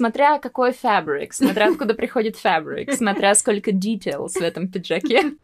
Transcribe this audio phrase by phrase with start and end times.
[0.00, 5.34] Смотря какой фабрик, смотря откуда приходит фабрик, смотря сколько details в этом пиджаке.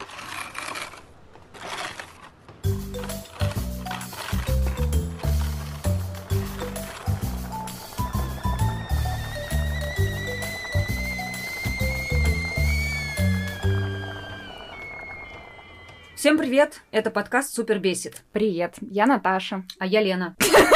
[16.14, 16.80] Всем привет!
[16.92, 18.22] Это подкаст Супер Бесит.
[18.32, 19.64] Привет, я Наташа.
[19.78, 20.34] А я Лена.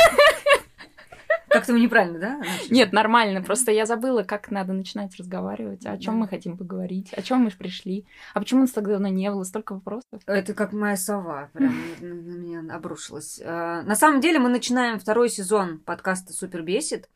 [1.51, 2.43] Как-то мы неправильно, да?
[2.71, 3.43] Нет, нормально.
[3.43, 5.85] Просто я забыла, как надо начинать разговаривать.
[5.85, 7.13] О чем мы хотим поговорить?
[7.13, 8.07] О чем мы пришли?
[8.35, 9.43] А почему нас так давно не было?
[9.43, 10.23] Столько вопросов.
[10.27, 11.51] Это как моя сова.
[11.53, 13.41] Прям на меня обрушилась.
[13.45, 17.09] А, на самом деле мы начинаем второй сезон подкаста Супер Бесит.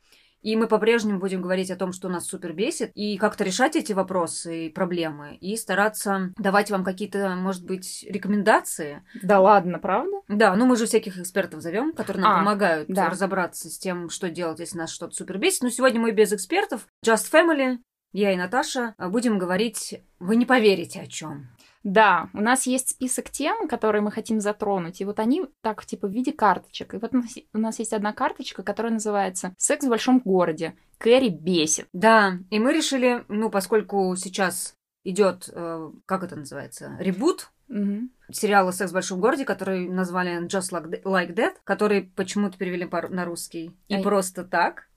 [0.44, 3.94] И мы по-прежнему будем говорить о том, что нас супер бесит, и как-то решать эти
[3.94, 9.02] вопросы и проблемы, и стараться давать вам какие-то, может быть, рекомендации.
[9.22, 10.20] Да ладно, правда?
[10.28, 13.08] Да, ну мы же всяких экспертов зовем, которые нам а, помогают да.
[13.08, 15.62] разобраться с тем, что делать, если нас что-то супер бесит.
[15.62, 16.86] Но сегодня мы без экспертов.
[17.02, 17.78] Just Family,
[18.12, 21.48] я и Наташа будем говорить, вы не поверите о чем.
[21.84, 26.08] Да, у нас есть список тем, которые мы хотим затронуть, и вот они так, типа,
[26.08, 26.94] в виде карточек.
[26.94, 27.12] И вот
[27.52, 30.74] у нас есть одна карточка, которая называется «Секс в большом городе».
[30.96, 31.86] Кэрри бесит.
[31.92, 34.74] Да, и мы решили, ну, поскольку сейчас
[35.04, 38.08] идет, э, как это называется, ребут угу.
[38.32, 43.76] сериала «Секс в большом городе», который назвали «Just Like That», который почему-то перевели на русский.
[43.88, 44.02] И Ай.
[44.02, 44.88] просто так.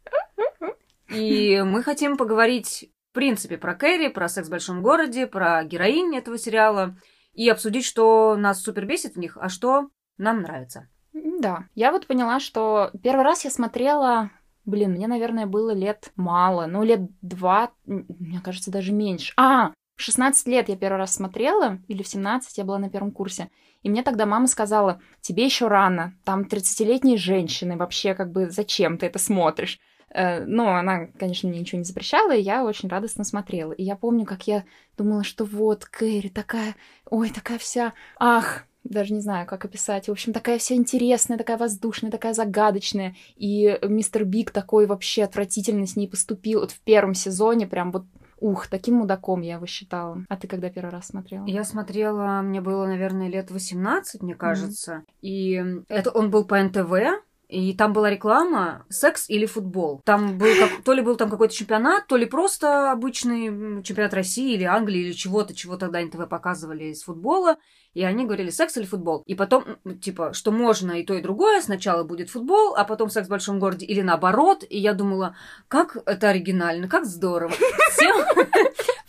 [1.09, 6.37] И мы хотим поговорить принципе, про Кэрри, про секс в большом городе, про героинь этого
[6.37, 6.95] сериала
[7.33, 10.87] и обсудить, что нас супер бесит в них, а что нам нравится.
[11.13, 14.29] Да, я вот поняла, что первый раз я смотрела
[14.65, 16.67] Блин, мне, наверное, было лет мало.
[16.67, 19.33] Ну, лет два, мне кажется, даже меньше.
[19.37, 23.11] А, в 16 лет я первый раз смотрела, или в 17 я была на первом
[23.11, 23.49] курсе.
[23.81, 28.97] И мне тогда мама сказала, тебе еще рано, там 30-летние женщины, вообще как бы зачем
[28.97, 29.79] ты это смотришь?
[30.17, 33.71] Э, но она, конечно, мне ничего не запрещала, и я очень радостно смотрела.
[33.71, 34.63] И я помню, как я
[34.97, 40.07] думала, что вот, Кэрри такая, ой, такая вся, ах, даже не знаю, как описать.
[40.07, 43.15] В общем, такая вся интересная, такая воздушная, такая загадочная.
[43.35, 46.61] И мистер Биг такой вообще отвратительно с ней поступил.
[46.61, 48.05] Вот в первом сезоне прям вот
[48.39, 50.23] Ух, таким мудаком я его считала.
[50.29, 51.43] А ты когда первый раз смотрела?
[51.47, 54.93] Я смотрела, мне было, наверное, лет 18, мне кажется.
[54.93, 55.13] Mm-hmm.
[55.21, 60.01] И это он был по НТВ, и там была реклама «Секс или футбол».
[60.03, 64.53] Там был как, то ли был там какой-то чемпионат, то ли просто обычный чемпионат России
[64.53, 67.57] или Англии или чего-то, чего тогда НТВ показывали из футбола.
[67.93, 69.23] И они говорили «секс или футбол».
[69.25, 71.61] И потом, типа, что можно и то, и другое.
[71.61, 74.65] Сначала будет футбол, а потом «секс в большом городе» или наоборот.
[74.69, 75.35] И я думала,
[75.69, 77.53] как это оригинально, как здорово.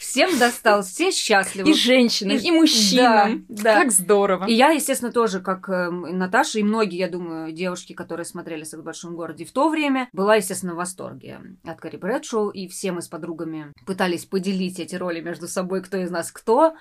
[0.09, 1.71] Всем досталось, все счастливы.
[1.71, 3.45] И женщинам, и, и мужчинам.
[3.49, 3.83] Да, да.
[3.83, 4.47] Как здорово.
[4.47, 8.81] И я, естественно, тоже, как э, Наташа и многие, я думаю, девушки, которые смотрели «Секс
[8.81, 12.51] в большом городе» в то время, была, естественно, в восторге от Кари Брэдшоу.
[12.51, 16.75] И все мы с подругами пытались поделить эти роли между собой, кто из нас кто.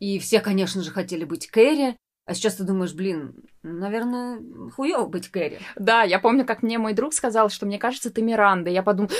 [0.00, 1.96] И все, конечно же, хотели быть Кэрри.
[2.26, 4.40] А сейчас ты думаешь, блин, наверное,
[4.74, 5.60] хуёво быть Кэрри.
[5.76, 8.70] Да, я помню, как мне мой друг сказал, что мне кажется, ты Миранда.
[8.70, 9.12] Я подумала,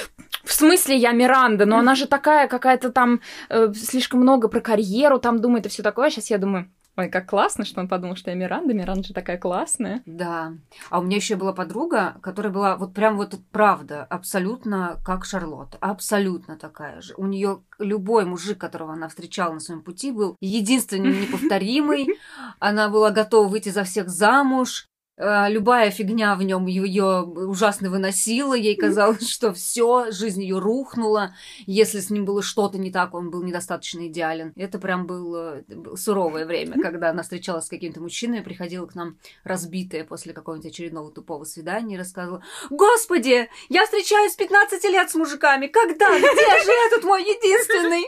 [0.43, 1.67] в смысле я Миранда?
[1.67, 3.21] Но она же такая какая-то там
[3.51, 6.09] э, слишком много про карьеру там думает и все такое.
[6.09, 8.73] Сейчас я думаю, Ой, как классно, что он подумал, что я Миранда.
[8.73, 10.03] Миранда же такая классная.
[10.07, 10.53] Да.
[10.91, 15.77] А у меня еще была подруга, которая была вот прям вот правда, абсолютно как Шарлотта.
[15.81, 17.15] Абсолютно такая же.
[17.17, 22.07] У нее любой мужик, которого она встречала на своем пути, был единственный неповторимый.
[22.61, 24.87] Она была готова выйти за всех замуж.
[25.17, 31.35] Э, любая фигня в нем ее ужасно выносила, ей казалось, что все, жизнь ее рухнула,
[31.67, 34.53] если с ним было что-то не так, он был недостаточно идеален.
[34.57, 39.19] Это прям было, было суровое время, когда она встречалась с какими-то мужчинами, приходила к нам
[39.45, 45.15] разбитая после какого-нибудь очередного тупого свидания и рассказывала, «Господи, я встречаюсь с 15 лет с
[45.15, 48.05] мужиками, когда, где же этот мой единственный?»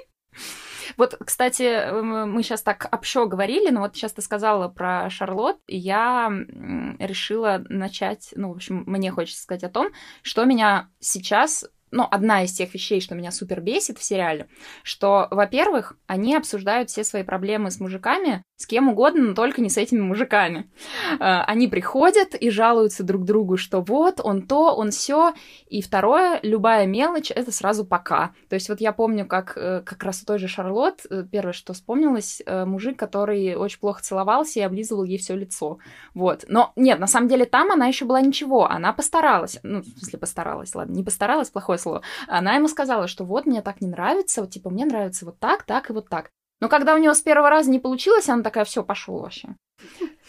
[0.96, 5.76] Вот, кстати, мы сейчас так общо говорили, но вот сейчас ты сказала про Шарлот, и
[5.76, 6.30] я
[6.98, 9.88] решила начать, ну, в общем, мне хочется сказать о том,
[10.22, 14.48] что меня сейчас ну, одна из тех вещей, что меня супер бесит в сериале,
[14.82, 19.68] что, во-первых, они обсуждают все свои проблемы с мужиками с кем угодно, но только не
[19.68, 20.70] с этими мужиками.
[21.20, 25.34] Э, они приходят и жалуются друг другу, что вот, он то, он все.
[25.68, 28.32] И второе, любая мелочь, это сразу пока.
[28.48, 31.52] То есть вот я помню, как э, как раз у той же Шарлот, э, первое,
[31.52, 35.78] что вспомнилось, мужик, который очень плохо целовался и облизывал ей все лицо.
[36.14, 36.46] Вот.
[36.48, 39.58] Но нет, на самом деле там она еще была ничего, она постаралась.
[39.62, 42.02] Ну, в смысле постаралась, ладно, не постаралась, плохое слово.
[42.26, 45.64] Она ему сказала, что вот, мне так не нравится, вот типа, мне нравится вот так,
[45.64, 46.30] так и вот так.
[46.60, 49.56] Но когда у него с первого раза не получилось, она такая, все, пошел вообще.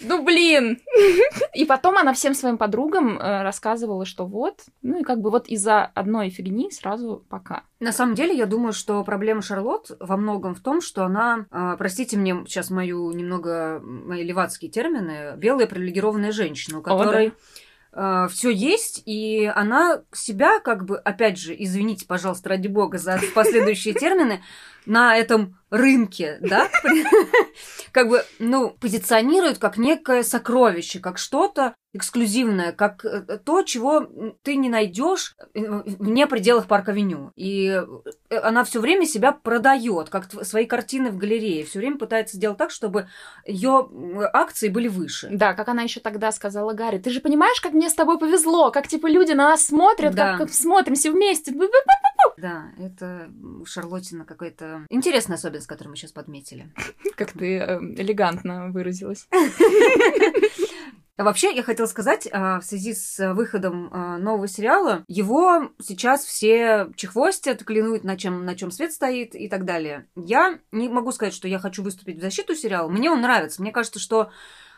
[0.01, 0.79] Ну блин!
[1.55, 5.47] И потом она всем своим подругам э, рассказывала, что вот, ну и как бы вот
[5.47, 7.63] из-за одной фигни сразу пока.
[7.79, 11.75] На самом деле, я думаю, что проблема Шарлотт во многом в том, что она, э,
[11.77, 17.27] простите мне сейчас мою немного мои левацкие термины, белая привилегированная женщина, у которой...
[17.27, 17.35] О, да
[17.97, 23.19] э, все есть, и она себя, как бы, опять же, извините, пожалуйста, ради бога, за
[23.35, 24.43] последующие термины,
[24.85, 26.69] на этом рынке, да,
[27.91, 34.07] как бы, ну, позиционирует как некое сокровище, как что-то эксклюзивное, как э, то, чего
[34.43, 35.61] ты не найдешь э,
[35.99, 37.31] вне пределах парка Веню.
[37.35, 37.67] И
[38.29, 42.57] э, она все время себя продает, как свои картины в галерее, все время пытается сделать
[42.57, 43.07] так, чтобы
[43.45, 43.89] ее
[44.33, 45.29] акции были выше.
[45.31, 48.71] Да, как она еще тогда сказала Гарри, ты же понимаешь, как мне с тобой повезло,
[48.71, 50.31] как типа люди на нас смотрят, да.
[50.31, 51.53] как, как смотримся вместе.
[52.37, 53.31] Да, это
[53.65, 56.71] Шарлотина какой-то интересная особенность, которую мы сейчас подметили.
[57.15, 59.27] Как ты элегантно выразилась.
[61.17, 66.89] Вообще, я хотела сказать, а, в связи с выходом а, нового сериала, его сейчас все
[66.95, 70.07] чехвостят, клянут, на чем, на чем свет стоит и так далее.
[70.15, 72.87] Я не могу сказать, что я хочу выступить в защиту сериала.
[72.87, 73.61] Мне он нравится.
[73.61, 74.29] Мне кажется, что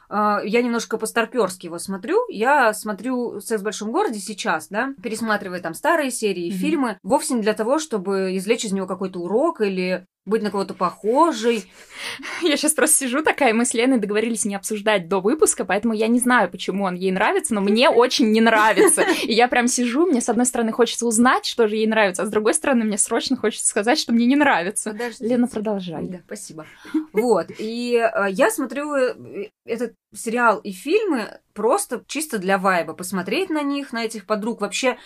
[0.10, 2.26] а, я немножко по-старперски его смотрю.
[2.30, 6.58] Я смотрю «Секс в большом городе» сейчас, да, пересматривая там старые серии, mm-hmm.
[6.58, 10.74] фильмы, вовсе не для того, чтобы извлечь из него какой-то урок или быть на кого-то
[10.74, 11.72] похожей.
[12.42, 16.08] Я сейчас просто сижу такая, мы с Леной договорились не обсуждать до выпуска, поэтому я
[16.08, 19.02] не знаю, почему он ей нравится, но мне очень не нравится.
[19.24, 22.26] И я прям сижу, мне с одной стороны хочется узнать, что же ей нравится, а
[22.26, 24.92] с другой стороны мне срочно хочется сказать, что мне не нравится.
[24.92, 25.28] Подождите.
[25.28, 26.08] Лена, продолжай.
[26.08, 26.66] Да, спасибо.
[27.12, 33.50] Вот, и э, я смотрю э, этот сериал и фильмы просто чисто для вайба, посмотреть
[33.50, 34.98] на них, на этих подруг, вообще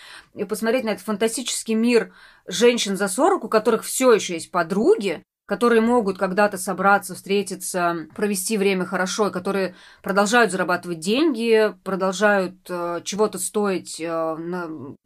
[0.48, 2.12] посмотреть на этот фантастический мир
[2.46, 8.56] женщин за 40, у которых все еще есть подруги, которые могут когда-то собраться, встретиться, провести
[8.56, 14.06] время хорошо, и которые продолжают зарабатывать деньги, продолжают э, чего-то стоить э,
[14.36, 14.96] на,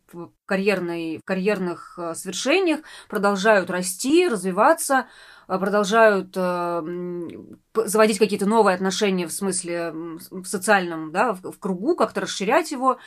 [0.48, 5.06] карьерной, в карьерных э, свершениях, продолжают расти, развиваться,
[5.46, 7.28] э, продолжают э,
[7.74, 9.92] заводить какие-то новые отношения в смысле
[10.30, 12.98] в социальном, да, в, в кругу, как-то расширять его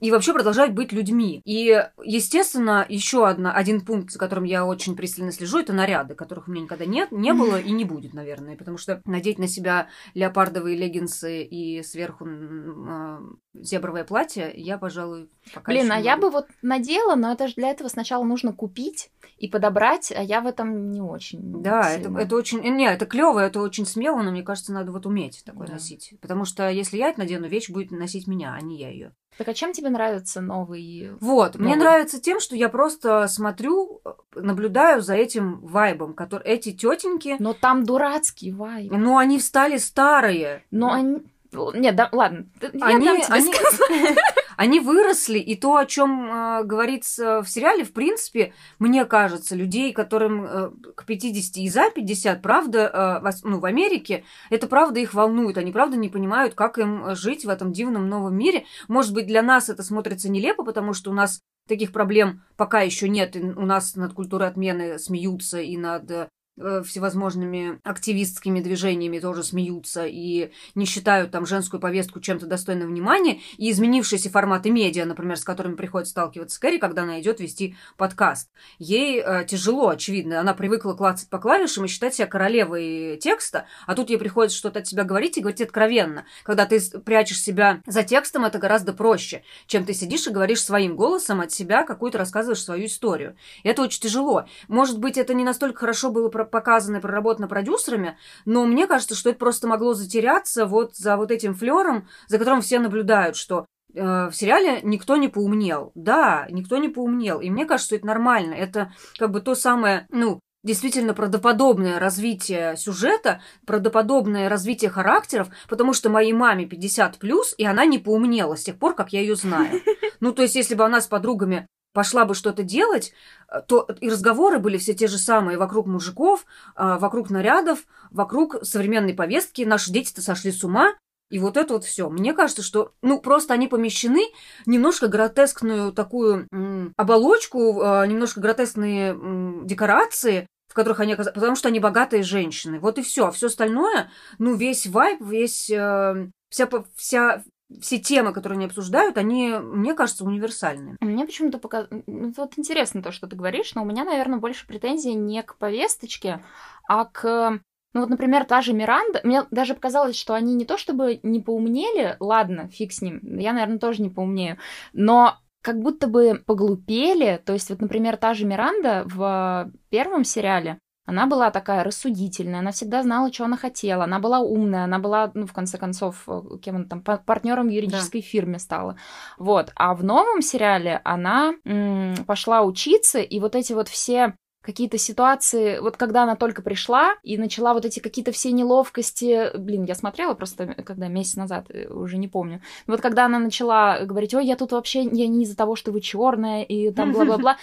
[0.00, 1.40] и вообще продолжают быть людьми.
[1.44, 6.48] И, естественно, еще одна, один пункт, за которым я очень пристально слежу, это наряды, которых
[6.48, 9.88] у меня никогда нет, не было и не будет, наверное, потому что надеть на себя
[10.14, 13.18] леопардовые леггинсы и сверху э,
[13.54, 17.70] зебровое платье я, пожалуй, пока Блин, а я бы вот надела, но это же для
[17.70, 21.40] этого сначала нужно купить и подобрать, а я в этом не очень.
[21.62, 22.60] Да, это, это очень...
[22.60, 25.74] Не, это клево, это очень смело, но мне кажется, надо вот уметь такое да.
[25.74, 26.14] носить.
[26.20, 29.12] Потому что если я это надену, вещь будет носить меня, а не я ее.
[29.38, 31.12] Так а чем тебе нравится новый?
[31.20, 31.66] Вот, новый?
[31.66, 34.02] мне нравится тем, что я просто смотрю,
[34.34, 37.36] наблюдаю за этим вайбом, который эти тетеньки.
[37.38, 38.92] Но там дурацкий вайб.
[38.92, 40.64] Ну, они встали старые.
[40.70, 41.22] Но они.
[41.52, 42.46] Нет, да, ладно.
[42.60, 43.52] Я они, дам тебе они...
[44.60, 49.94] они выросли, и то, о чем э, говорится в сериале, в принципе, мне кажется, людей,
[49.94, 55.14] которым э, к 50 и за 50, правда, э, ну, в Америке, это правда их
[55.14, 55.56] волнует.
[55.56, 58.66] Они правда не понимают, как им жить в этом дивном новом мире.
[58.86, 63.08] Может быть, для нас это смотрится нелепо, потому что у нас таких проблем пока еще
[63.08, 63.36] нет.
[63.36, 70.04] И у нас над культурой отмены смеются и над Э, всевозможными активистскими движениями тоже смеются
[70.06, 75.44] и не считают там женскую повестку чем-то достойным внимания, и изменившиеся форматы медиа, например, с
[75.44, 78.50] которыми приходится сталкиваться Кэрри, когда она идет вести подкаст.
[78.78, 80.40] Ей э, тяжело, очевидно.
[80.40, 84.80] Она привыкла клацать по клавишам и считать себя королевой текста, а тут ей приходится что-то
[84.80, 86.26] от себя говорить и говорить откровенно.
[86.44, 90.96] Когда ты прячешь себя за текстом, это гораздо проще, чем ты сидишь и говоришь своим
[90.96, 93.36] голосом от себя какую-то рассказываешь свою историю.
[93.62, 94.46] И это очень тяжело.
[94.68, 99.30] Может быть, это не настолько хорошо было показано и проработано продюсерами, но мне кажется, что
[99.30, 104.28] это просто могло затеряться вот за вот этим флером, за которым все наблюдают, что э,
[104.28, 105.92] в сериале никто не поумнел.
[105.94, 107.40] Да, никто не поумнел.
[107.40, 108.54] И мне кажется, что это нормально.
[108.54, 116.10] Это как бы то самое, ну, действительно правдоподобное развитие сюжета, правдоподобное развитие характеров, потому что
[116.10, 119.80] моей маме 50 плюс, и она не поумнела с тех пор, как я ее знаю.
[120.22, 123.12] Ну, то есть, если бы она с подругами пошла бы что-то делать,
[123.48, 126.44] э, то и разговоры были все те же самые вокруг мужиков,
[126.74, 127.80] а, вокруг нарядов,
[128.10, 129.62] вокруг современной повестки.
[129.62, 130.94] Наши дети-то сошли с ума.
[131.30, 132.10] И вот это вот все.
[132.10, 134.20] Мне кажется, что, ну, просто они помещены
[134.66, 141.54] немножко гротескную такую м, оболочку, э, немножко гротескные м, декорации, в которых они оказались, потому
[141.54, 142.80] что они богатые женщины.
[142.80, 143.28] Вот и все.
[143.28, 147.42] А все остальное, ну, весь вайб, весь, э, вся, вся,
[147.80, 150.96] все темы, которые они обсуждают, они, мне кажется, универсальны.
[151.00, 151.86] Мне почему-то пока...
[151.90, 155.56] Ну, вот интересно то, что ты говоришь, но у меня, наверное, больше претензий не к
[155.56, 156.42] повесточке,
[156.88, 157.60] а к
[157.92, 161.40] Ну вот, например, та же Миранда, мне даже показалось, что они не то чтобы не
[161.40, 164.58] поумнели, ладно, фиг с ним, я, наверное, тоже не поумнею,
[164.92, 170.78] но как будто бы поглупели, то есть вот, например, та же Миранда в первом сериале,
[171.10, 175.30] она была такая рассудительная, она всегда знала, что она хотела, она была умная, она была,
[175.34, 178.26] ну, в конце концов, э, кем она там, партнером в юридической да.
[178.26, 178.96] фирме стала.
[179.38, 179.72] Вот.
[179.74, 185.78] А в новом сериале она м- пошла учиться, и вот эти вот все какие-то ситуации,
[185.78, 190.34] вот когда она только пришла и начала вот эти какие-то все неловкости, блин, я смотрела
[190.34, 194.56] просто, когда месяц назад, э, уже не помню, вот когда она начала говорить, ой, я
[194.56, 197.56] тут вообще, я не из-за того, что вы черная, и там бла-бла-бла,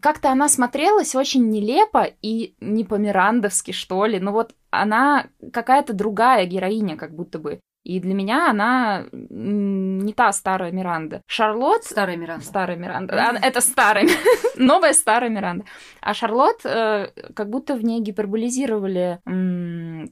[0.00, 4.20] как-то она смотрелась очень нелепо и не по-мирандовски, что ли.
[4.20, 7.60] Ну вот она какая-то другая героиня, как будто бы.
[7.84, 11.22] И для меня она не та старая Миранда.
[11.26, 11.84] Шарлот...
[11.84, 12.44] Старая Миранда.
[12.44, 13.38] Старая Миранда.
[13.42, 14.06] Это старая.
[14.56, 15.64] Новая старая Миранда.
[16.02, 19.20] А Шарлот э, как будто в ней гиперболизировали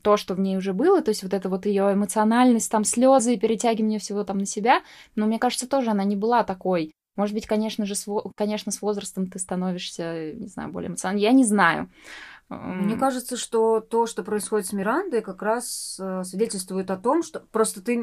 [0.02, 1.02] то, что в ней уже было.
[1.02, 4.80] То есть вот это вот ее эмоциональность, там слезы и перетягивание всего там на себя.
[5.14, 8.82] Но мне кажется, тоже она не была такой может быть, конечно же, с, конечно, с
[8.82, 11.22] возрастом ты становишься, не знаю, более эмоциональным.
[11.22, 11.90] Я не знаю.
[12.48, 17.40] Мне кажется, что то, что происходит с Мирандой, как раз э, свидетельствует о том, что
[17.40, 17.96] просто ты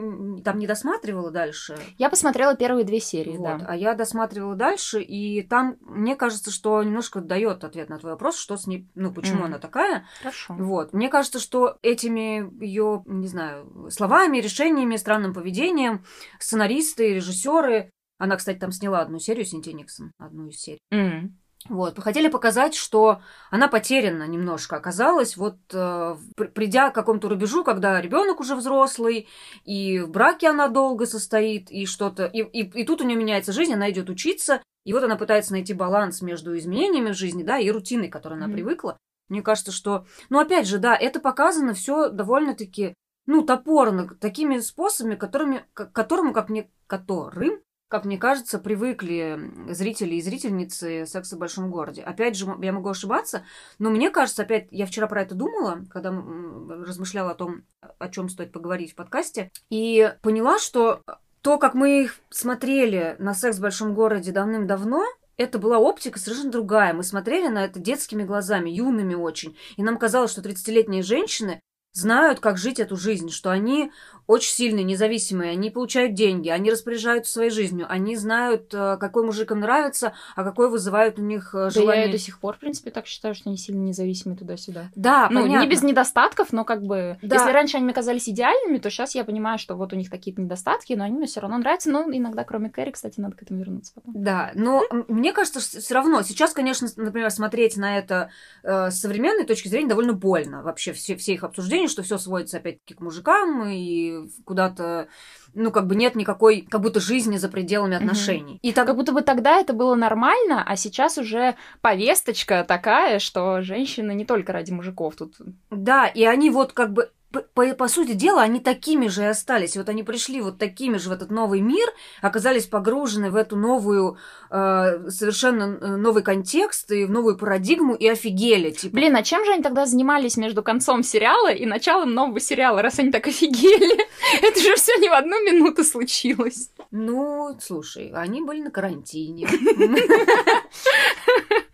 [0.43, 1.77] там не досматривала дальше.
[1.97, 3.65] Я посмотрела первые две серии, вот, да.
[3.65, 8.37] А я досматривала дальше, и там мне кажется, что немножко дает ответ на твой вопрос,
[8.37, 9.45] что с ней, ну почему mm.
[9.45, 10.05] она такая.
[10.19, 10.55] Хорошо.
[10.55, 16.03] Вот, мне кажется, что этими ее, не знаю, словами, решениями, странным поведением
[16.39, 17.91] сценаристы, режиссеры
[18.23, 19.75] она, кстати, там сняла одну серию с Инти
[20.17, 20.79] одну из серий.
[20.93, 21.31] Mm.
[21.67, 26.15] Вот, хотели показать, что она потеряна немножко оказалась, вот э,
[26.53, 29.27] придя к какому-то рубежу, когда ребенок уже взрослый,
[29.65, 33.51] и в браке она долго состоит, и что-то, и, и, и тут у нее меняется
[33.51, 37.59] жизнь, она идет учиться, и вот она пытается найти баланс между изменениями в жизни, да,
[37.59, 38.97] и рутиной, к которой она mm привыкла.
[39.27, 42.93] Мне кажется, что, ну опять же, да, это показано все довольно-таки,
[43.25, 47.59] ну топорно, такими способами, которыми, к которому, как мне, которым
[47.93, 52.01] как мне кажется, привыкли зрители и зрительницы секса в большом городе.
[52.01, 53.45] Опять же, я могу ошибаться,
[53.77, 57.61] но мне кажется, опять, я вчера про это думала, когда размышляла о том,
[57.99, 61.03] о чем стоит поговорить в подкасте, и поняла, что
[61.43, 65.03] то, как мы их смотрели на секс в большом городе давным-давно,
[65.37, 66.95] это была оптика совершенно другая.
[66.95, 69.55] Мы смотрели на это детскими глазами, юными очень.
[69.77, 71.59] И нам казалось, что 30-летние женщины
[71.93, 73.91] знают, как жить эту жизнь, что они
[74.27, 79.51] очень сильные, независимые, они получают деньги, они распоряжаются своей жизнью, они знают, э, какой мужик
[79.51, 82.05] им нравится, а какой вызывает у них э, желание.
[82.05, 84.89] Да я до сих пор, в принципе, так считаю, что они сильно независимые туда-сюда.
[84.95, 85.63] Да, ну, понятно.
[85.63, 87.17] не без недостатков, но как бы...
[87.21, 87.35] Да.
[87.35, 90.41] Если раньше они мне казались идеальными, то сейчас я понимаю, что вот у них какие-то
[90.41, 91.89] недостатки, но они мне все равно нравятся.
[91.89, 94.13] Ну, иногда, кроме Кэрри, кстати, надо к этому вернуться потом.
[94.15, 98.29] Да, но мне кажется, все равно сейчас, конечно, например, смотреть на это
[98.63, 100.63] э, с современной точки зрения довольно больно.
[100.63, 104.12] Вообще все, все их обсуждения, что все сводится опять-таки к мужикам и
[104.45, 105.07] куда-то
[105.53, 108.59] ну, как бы нет никакой, как будто жизни за пределами отношений.
[108.61, 108.87] И так...
[108.87, 114.25] Как будто бы тогда это было нормально, а сейчас уже повесточка такая, что женщины не
[114.25, 115.35] только ради мужиков тут.
[115.69, 119.75] Да, и они вот как бы по, по сути дела, они такими же и остались.
[119.75, 121.87] Вот они пришли вот такими же в этот новый мир,
[122.21, 124.17] оказались погружены в эту новую,
[124.49, 128.71] э, совершенно э, новый контекст и в новую парадигму и офигели.
[128.71, 128.95] Типа.
[128.95, 132.99] Блин, а чем же они тогда занимались между концом сериала и началом нового сериала, раз
[132.99, 134.07] они так офигели?
[134.41, 136.69] Это же все не в одну минуту случилось.
[136.91, 139.49] Ну, слушай, они были на карантине.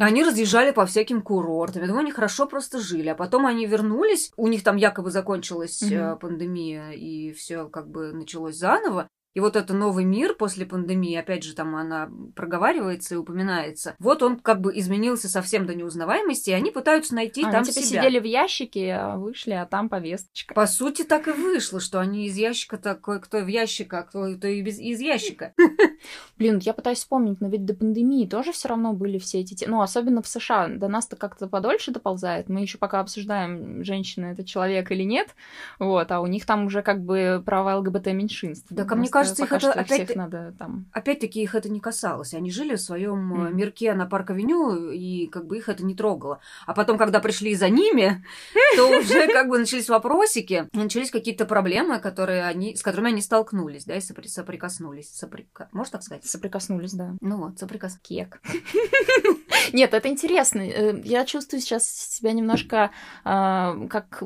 [0.00, 1.82] Они разъезжали по всяким курортам.
[1.82, 3.08] Я думаю, они хорошо просто жили.
[3.08, 4.32] А потом они вернулись.
[4.36, 6.18] У них там якобы закончилась mm-hmm.
[6.18, 9.08] пандемия, и все как бы началось заново.
[9.34, 13.94] И вот это новый мир после пандемии, опять же, там она проговаривается и упоминается.
[14.00, 17.80] Вот он как бы изменился совсем до неузнаваемости, и они пытаются найти а, там типа
[17.80, 18.02] себя.
[18.02, 20.52] сидели в ящике, а вышли, а там повесточка.
[20.54, 24.34] По сути, так и вышло, что они из ящика такой, кто в ящика, а кто,
[24.34, 25.54] кто из, из ящика.
[26.36, 29.64] Блин, я пытаюсь вспомнить, но ведь до пандемии тоже все равно были все эти...
[29.64, 30.66] Ну, особенно в США.
[30.68, 32.48] До нас-то как-то подольше доползает.
[32.48, 35.28] Мы еще пока обсуждаем, женщина это человек или нет.
[35.78, 38.66] Вот, а у них там уже как бы права ЛГБТ-меньшинств.
[38.70, 40.86] Да, ко мне кажется, их это опять надо там.
[40.92, 42.34] Опять-таки их это не касалось.
[42.34, 43.52] Они жили в своем mm.
[43.52, 46.40] мирке на парк-авеню, и как бы их это не трогало.
[46.66, 48.24] А потом, когда пришли за ними,
[48.76, 53.84] то уже как бы начались вопросики, начались какие-то проблемы, которые они, с которыми они столкнулись,
[53.84, 55.10] да, и сопри соприкоснулись.
[55.10, 55.68] Соприка...
[55.72, 56.24] Можно так сказать?
[56.24, 57.14] Соприкоснулись, да.
[57.20, 58.00] Ну вот, соприкоснулись.
[58.02, 58.40] Кек.
[59.72, 60.60] Нет, это интересно.
[60.60, 62.90] Э, я чувствую сейчас себя немножко
[63.24, 64.22] э, как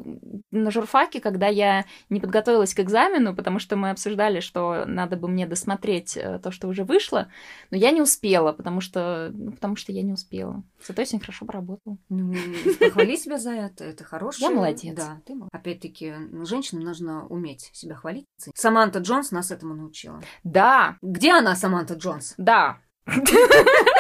[0.50, 5.28] на журфаке, когда я не подготовилась к экзамену, потому что мы обсуждали, что надо бы
[5.28, 7.28] мне досмотреть э, то, что уже вышло,
[7.71, 10.62] но я не успела, потому что, ну, потому что я не успела.
[10.87, 11.97] Зато я сегодня хорошо поработала.
[12.09, 12.35] Ну,
[12.78, 14.49] похвали себя за это, это хорошее.
[14.49, 14.95] Я молодец.
[14.97, 15.50] Да, ты молодец.
[15.52, 16.14] Опять-таки,
[16.45, 18.26] женщинам нужно уметь себя хвалить.
[18.54, 20.21] Саманта Джонс нас этому научила.
[20.43, 20.99] Да.
[21.02, 22.35] Где она, Саманта Джонс?
[22.37, 22.78] Да.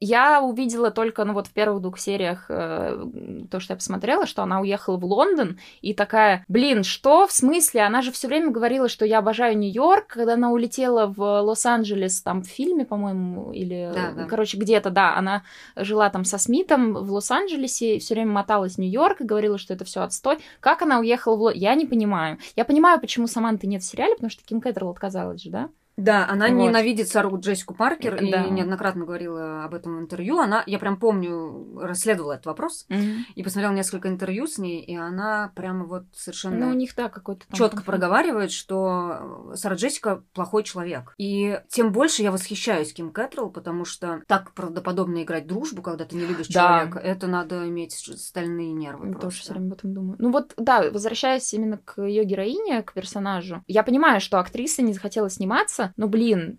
[0.00, 3.06] Я увидела только, ну вот в первых двух сериях э,
[3.50, 7.82] то, что я посмотрела, что она уехала в Лондон и такая, блин, что в смысле?
[7.82, 12.42] Она же все время говорила, что я обожаю Нью-Йорк, когда она улетела в Лос-Анджелес, там
[12.42, 14.24] в фильме, по-моему, или, да, да.
[14.24, 15.42] короче, где-то, да, она
[15.76, 19.84] жила там со Смитом в Лос-Анджелесе, все время моталась в Нью-Йорк и говорила, что это
[19.84, 20.38] все отстой.
[20.60, 21.60] Как она уехала в Лондон?
[21.60, 22.38] Я не понимаю.
[22.56, 25.68] Я понимаю, почему Саманты нет в сериале, потому что Ким Кэтрилл отказалась же, да?
[26.00, 26.54] Да, она вот.
[26.54, 28.44] ненавидит Сару Джессику Паркер Да.
[28.44, 30.38] и неоднократно говорила об этом в интервью.
[30.38, 33.26] Она, я прям помню, расследовала этот вопрос Мгм.
[33.34, 37.08] и посмотрела несколько интервью с ней, и она прямо вот Ну, у совершенно них, да,
[37.08, 41.14] какой-то четко проговаривает, что Сара Джессика плохой человек.
[41.18, 46.16] И тем больше я восхищаюсь Ким Кэтрилл, потому что так правдоподобно играть дружбу, когда ты
[46.16, 46.78] не любишь Да.
[46.80, 49.08] человека, это надо иметь стальные нервы.
[49.08, 50.16] Я тоже все время об этом думаю.
[50.18, 53.62] Ну вот, да, возвращаясь именно к ее героине, к персонажу.
[53.66, 56.58] Я понимаю, что актриса не захотела сниматься, но, блин,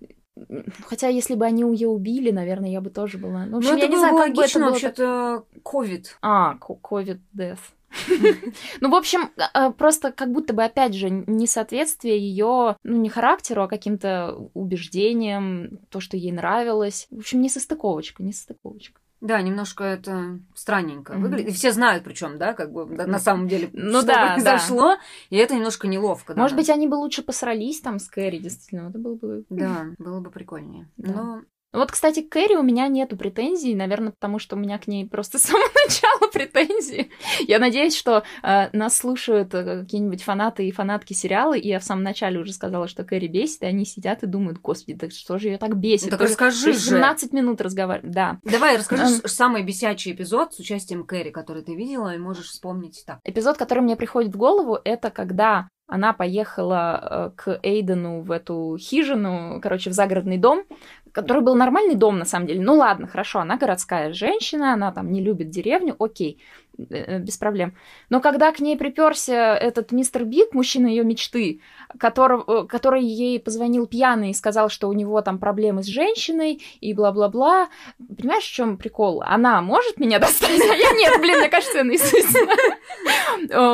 [0.85, 3.45] хотя если бы они ее убили, наверное, я бы тоже была.
[3.45, 4.69] Ну, в общем, Ну, я не знаю, как бы это было.
[4.69, 6.17] вообще-то, ковид.
[6.21, 7.59] А, ко- COVID death.
[8.79, 13.63] Ну, в общем, э, просто как будто бы, опять же, несоответствие ее, ну, не характеру,
[13.63, 17.07] а каким-то убеждениям, то, что ей нравилось.
[17.11, 19.01] В общем, не состыковочка, не состыковочка.
[19.21, 21.21] Да, немножко это странненько Мгм.
[21.21, 21.49] выглядит.
[21.49, 24.97] И все знают, причем, да, как бы да, на самом деле, Ну что да, произошло,
[25.29, 26.33] и это немножко неловко.
[26.33, 26.41] да.
[26.41, 29.45] Может быть, они бы лучше посрались там с Кэрри, действительно, это было бы...
[29.49, 30.89] Да, было бы прикольнее.
[30.97, 31.13] Да.
[31.13, 31.41] Но
[31.73, 35.07] Вот, кстати, к Кэрри у меня нету претензий, наверное, потому что у меня к ней
[35.07, 37.11] просто с самого начала претензии.
[37.47, 41.83] Я надеюсь, что э, нас слушают э, какие-нибудь фанаты и фанатки сериала, и я в
[41.83, 45.37] самом начале уже сказала, что Кэрри бесит, и они сидят и думают, господи, да что
[45.37, 46.05] же ее так бесит?
[46.05, 46.85] Ну, так Тоже- расскажи тоже же.
[46.91, 48.39] 17 минут разговаривать, да.
[48.43, 49.21] давай расскажи Эм.
[49.25, 53.19] самый бесячий эпизод с участием Кэрри, который ты видела, и можешь вспомнить так.
[53.23, 58.77] Эпизод, который мне приходит в голову, это когда она поехала э, к Эйдену в эту
[58.79, 60.63] хижину, короче, в загородный дом,
[61.11, 62.61] который был нормальный дом, на самом деле.
[62.61, 66.41] Ну ладно, хорошо, она городская женщина, она там не любит деревню, окей,
[66.77, 67.75] э, э, без проблем.
[68.09, 71.61] Но когда к ней приперся этот мистер Биг, мужчина ее мечты,
[72.00, 76.61] которого, э, который ей позвонил пьяный и сказал, что у него там проблемы с женщиной
[76.79, 77.69] и бла-бла-бла,
[78.17, 79.21] понимаешь, в чем прикол?
[79.25, 81.83] Она может меня достать, а я нет, блин, мне кажется,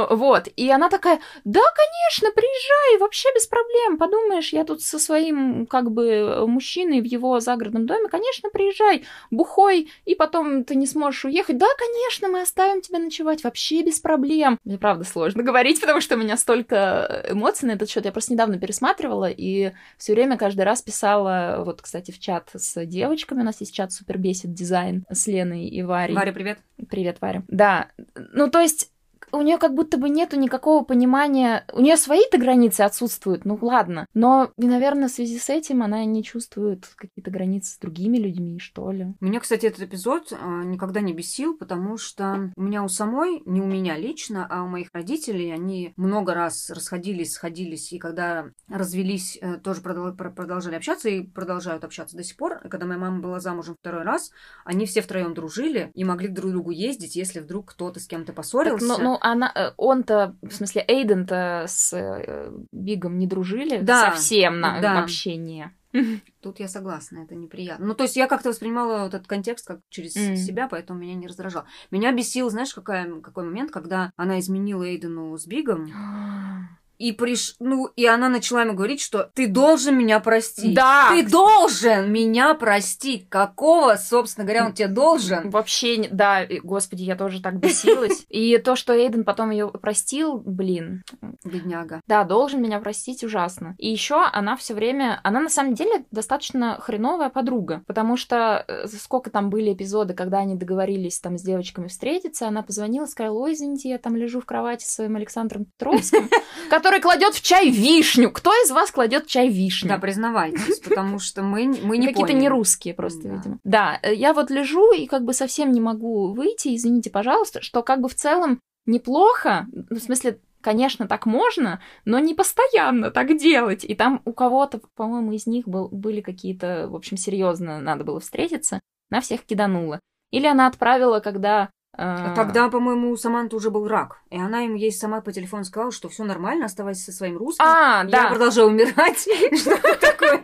[0.09, 0.47] Вот.
[0.55, 3.97] И она такая, да, конечно, приезжай, вообще без проблем.
[3.97, 9.89] Подумаешь, я тут со своим, как бы, мужчиной в его загородном доме, конечно, приезжай, бухой,
[10.05, 11.57] и потом ты не сможешь уехать.
[11.57, 14.57] Да, конечно, мы оставим тебя ночевать, вообще без проблем.
[14.63, 18.05] Мне правда сложно говорить, потому что у меня столько эмоций на этот счет.
[18.05, 22.85] Я просто недавно пересматривала и все время каждый раз писала, вот, кстати, в чат с
[22.85, 26.15] девочками, у нас есть чат Супер бесит дизайн с Леной и Варей.
[26.15, 26.59] Варя, привет.
[26.89, 27.43] Привет, Варя.
[27.47, 28.91] Да, ну то есть
[29.31, 31.65] у нее как будто бы нету никакого понимания.
[31.73, 34.05] У нее свои-то границы отсутствуют, ну ладно.
[34.13, 38.91] Но, наверное, в связи с этим она не чувствует какие-то границы с другими людьми, что
[38.91, 39.13] ли.
[39.19, 43.61] Меня, кстати, этот эпизод а, никогда не бесил, потому что у меня у самой, не
[43.61, 49.37] у меня лично, а у моих родителей, они много раз расходились, сходились, и когда развелись,
[49.41, 52.59] э, тоже продол- про- продолжали общаться и продолжают общаться до сих пор.
[52.69, 54.31] Когда моя мама была замужем второй раз,
[54.65, 58.27] они все втроем дружили и могли к друг другу ездить, если вдруг кто-то с кем-то
[58.27, 59.01] Так, поссорился.
[59.01, 64.59] ну, ну, она, э, он-то, в смысле, Эйден-то с э, Бигом не дружили Да, совсем,
[64.59, 64.95] на, да.
[64.95, 65.71] вообще не.
[66.41, 67.85] Тут я согласна, это неприятно.
[67.87, 70.35] Ну, то есть я как-то воспринимала вот этот контекст как через Мгм.
[70.35, 71.63] себя, поэтому меня не раздражал.
[71.91, 75.87] Меня бесил, знаешь, какая, какой момент, когда она изменила Эйдену с Бигом,
[76.97, 77.55] и приш...
[77.59, 80.73] ну, и она начала ему говорить, что ты должен меня простить.
[80.73, 81.09] Да.
[81.11, 83.29] Ты должен меня простить.
[83.29, 85.49] Какого, собственно говоря, он тебе должен?
[85.49, 88.25] Вообще, да, господи, я тоже так бесилась.
[88.29, 91.03] И то, что Эйден потом ее простил, блин,
[91.43, 92.01] Бедняга.
[92.07, 93.75] Да, должен меня простить ужасно.
[93.77, 98.87] И еще она все время, она на самом деле достаточно хреновая подруга, потому что э,
[98.87, 103.53] сколько там были эпизоды, когда они договорились там с девочками встретиться, она позвонила, сказала, ой,
[103.53, 106.29] извините, я там лежу в кровати с своим Александром Петровским,
[106.69, 108.31] который кладет в чай вишню.
[108.31, 109.89] Кто из вас кладет чай вишню?
[109.89, 113.29] Да, признавайтесь, потому что мы, мы не Какие-то не русские просто, Да.
[113.35, 113.59] видимо.
[113.63, 117.83] Да, э, я вот лежу и как бы совсем не могу выйти, извините, пожалуйста, что
[117.83, 123.37] как бы в целом неплохо, ну, в смысле, конечно, так можно, но не постоянно так
[123.37, 123.83] делать.
[123.83, 128.19] И там у кого-то, по-моему, из них был, были какие-то, в общем, серьезно надо было
[128.19, 129.99] встретиться, на всех кидануло.
[130.31, 131.69] Или она отправила, когда
[131.99, 134.19] а тогда, по-моему, у Саманты уже был рак.
[134.29, 137.65] И она им ей сама по телефону сказала, что все нормально, оставайся со своим русским.
[137.65, 138.23] А, да.
[138.23, 139.27] Я продолжаю умирать.
[139.57, 140.43] Что такое?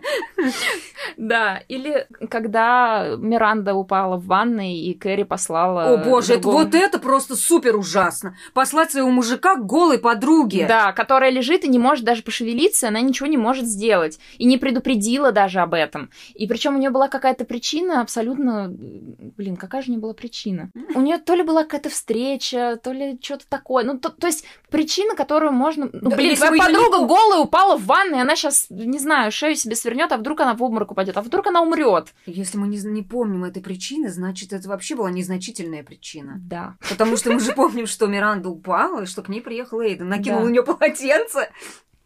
[1.17, 1.61] Да.
[1.67, 5.93] Или когда Миранда упала в ванной, и Кэрри послала...
[5.93, 8.35] О, боже, это, вот это просто супер ужасно.
[8.53, 10.65] Послать своего мужика к голой подруге.
[10.67, 14.19] Да, которая лежит и не может даже пошевелиться, она ничего не может сделать.
[14.39, 16.09] И не предупредила даже об этом.
[16.33, 18.69] И причем у нее была какая-то причина абсолютно...
[18.69, 20.71] Блин, какая же у нее была причина?
[20.95, 23.83] У нее то ли ли была какая-то встреча, то ли что-то такое.
[23.83, 25.89] Ну, то, то есть причина, которую можно...
[25.91, 27.07] Ну, да, блин, твоя подруга не...
[27.07, 30.63] голая упала в ванной, она сейчас, не знаю, шею себе свернет, а вдруг она в
[30.63, 32.13] обморок упадет, а вдруг она умрет.
[32.25, 36.39] Если мы не, не помним этой причины, значит, это вообще была незначительная причина.
[36.39, 36.75] Да.
[36.89, 40.39] Потому что мы же помним, что Миранда упала, и что к ней приехал Эйден, накинул
[40.39, 40.45] да.
[40.45, 41.51] на нее полотенце.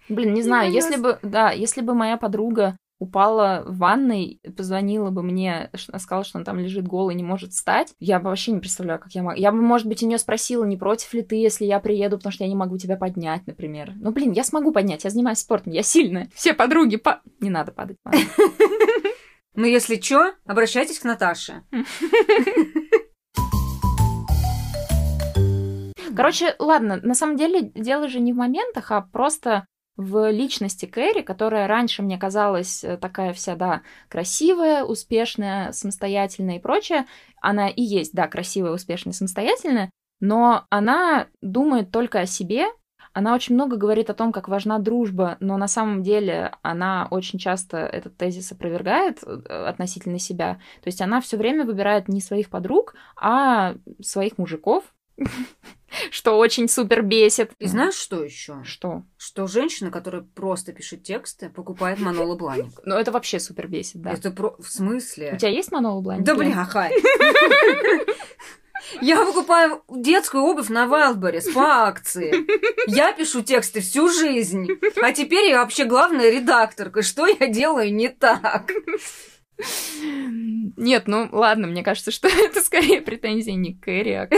[0.10, 5.22] Блин, не знаю, если бы, да, если бы моя подруга упала в ванной, позвонила бы
[5.24, 9.00] мне, сказала, что она там лежит голой, не может встать, я бы вообще не представляю,
[9.00, 9.40] как я могу.
[9.40, 12.34] Я бы, может быть, у нее спросила, не против ли ты, если я приеду, потому
[12.34, 13.94] что я не могу тебя поднять, например.
[13.96, 16.30] Ну, блин, я смогу поднять, я занимаюсь спортом, я сильная.
[16.34, 17.22] Все подруги, по...
[17.40, 17.98] не надо падать.
[19.60, 21.64] Ну, если что, обращайтесь к Наташе.
[26.16, 29.66] Короче, ладно, на самом деле дело же не в моментах, а просто
[29.98, 36.62] в личности Кэрри, которая раньше мне казалась э, такая вся, да, красивая, успешная, самостоятельная и
[36.62, 37.06] прочее,
[37.42, 42.68] она и есть, да, красивая, успешная, самостоятельная, но она думает только о себе,
[43.14, 47.40] она очень много говорит о том, как важна дружба, но на самом деле она очень
[47.40, 50.60] часто этот тезис опровергает э, относительно себя.
[50.84, 54.84] То есть она все время выбирает не своих подруг, а своих мужиков,
[56.12, 57.52] что очень супер бесит.
[57.60, 58.62] И знаешь, что еще?
[58.64, 59.04] Что?
[59.18, 62.80] Что женщина, которая просто пишет тексты, покупает Манола Бланик.
[62.84, 64.12] Ну, это вообще супер бесит, да.
[64.12, 64.56] Это про...
[64.60, 65.34] В смысле?
[65.34, 66.24] У тебя есть Манола Бланик?
[66.26, 66.90] Да бляха!
[69.02, 72.46] Я покупаю детскую обувь на Wildberries по акции.
[72.90, 74.68] Я пишу тексты всю жизнь.
[75.02, 77.02] А теперь я вообще главная редакторка.
[77.02, 78.72] Что я делаю не так?
[80.78, 84.34] Нет, ну ладно, мне кажется, что это скорее претензии не к Кэрри, а к.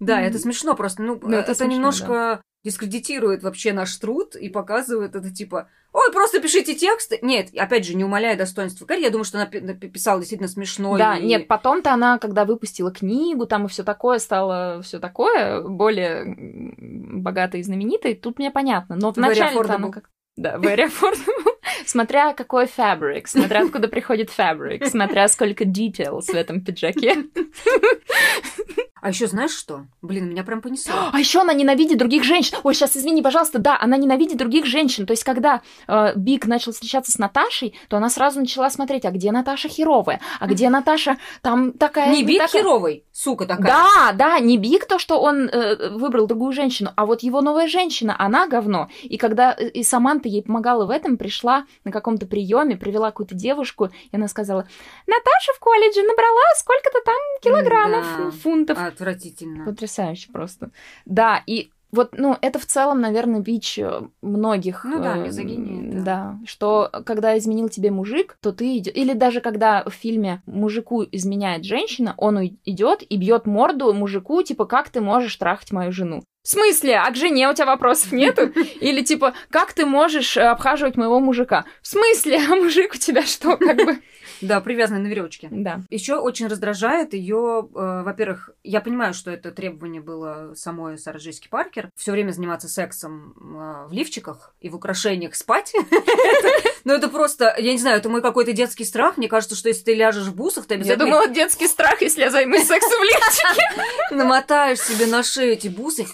[0.00, 1.02] Да, это смешно просто.
[1.02, 7.18] Ну, это немножко дискредитирует вообще наш труд и показывает это типа, ой, просто пишите тексты.
[7.20, 10.96] Нет, опять же, не умаляя достоинства Кэрри, я думаю, что она написала действительно смешно.
[10.96, 11.24] Да, и...
[11.24, 17.60] нет, потом-то она, когда выпустила книгу, там и все такое, стало все такое более богатой
[17.60, 18.96] и знаменитой, тут мне понятно.
[18.96, 21.41] Но вначале она как да, very affordable.
[21.86, 27.24] Смотря какой fabric, смотря откуда приходит fabric, смотря сколько details в этом пиджаке.
[29.02, 29.86] А еще знаешь что?
[30.00, 30.94] Блин, меня прям понесло.
[31.12, 32.56] А еще она ненавидит других женщин.
[32.62, 35.06] Ой, сейчас извини, пожалуйста, да, она ненавидит других женщин.
[35.06, 39.10] То есть, когда э, Биг начал встречаться с Наташей, то она сразу начала смотреть, а
[39.10, 42.12] где Наташа херовая, а где Наташа там такая.
[42.12, 42.62] Не Биг такая...
[42.62, 43.66] херовый, сука такая.
[43.66, 47.66] Да, да, не Биг то, что он э, выбрал другую женщину, а вот его новая
[47.66, 48.88] женщина, она говно.
[49.02, 53.34] И когда э, и Саманта ей помогала в этом, пришла на каком-то приеме, привела какую-то
[53.34, 54.68] девушку, и она сказала:
[55.08, 58.30] Наташа в колледже набрала сколько-то там килограммов, да.
[58.30, 58.78] фунтов.
[58.78, 59.64] А Отвратительно.
[59.64, 60.70] Потрясающе просто.
[61.04, 64.84] Да, и вот, ну, это в целом, наверное, бич э, многих.
[64.84, 65.92] Ну да, мизогиния.
[65.92, 66.02] Да.
[66.02, 68.94] да, что когда изменил тебе мужик, то ты идешь.
[68.94, 74.64] Или даже когда в фильме мужику изменяет женщина, он идет и бьет морду мужику, типа,
[74.64, 76.22] как ты можешь трахать мою жену?
[76.42, 76.96] В смысле?
[76.96, 78.46] А к жене у тебя вопросов нету?
[78.80, 81.66] Или типа, как ты можешь э, обхаживать моего мужика?
[81.82, 82.40] В смысле?
[82.50, 83.98] А мужик у тебя что, как бы?
[84.42, 85.48] Да, привязанный на веревочке.
[85.50, 85.80] Да.
[85.90, 91.48] Еще очень раздражает ее, э, во-первых, я понимаю, что это требование было самой Сары Джессики
[91.48, 95.72] Паркер, все время заниматься сексом э, в лифчиках и в украшениях спать.
[96.84, 99.16] Ну, это просто, я не знаю, это мой какой-то детский страх.
[99.16, 101.04] Мне кажется, что если ты ляжешь в бусах, ты обязательно...
[101.04, 103.84] Я думала, детский страх, если я займусь сексом в лифчике.
[104.10, 106.06] Намотаешь себе на шею эти бусы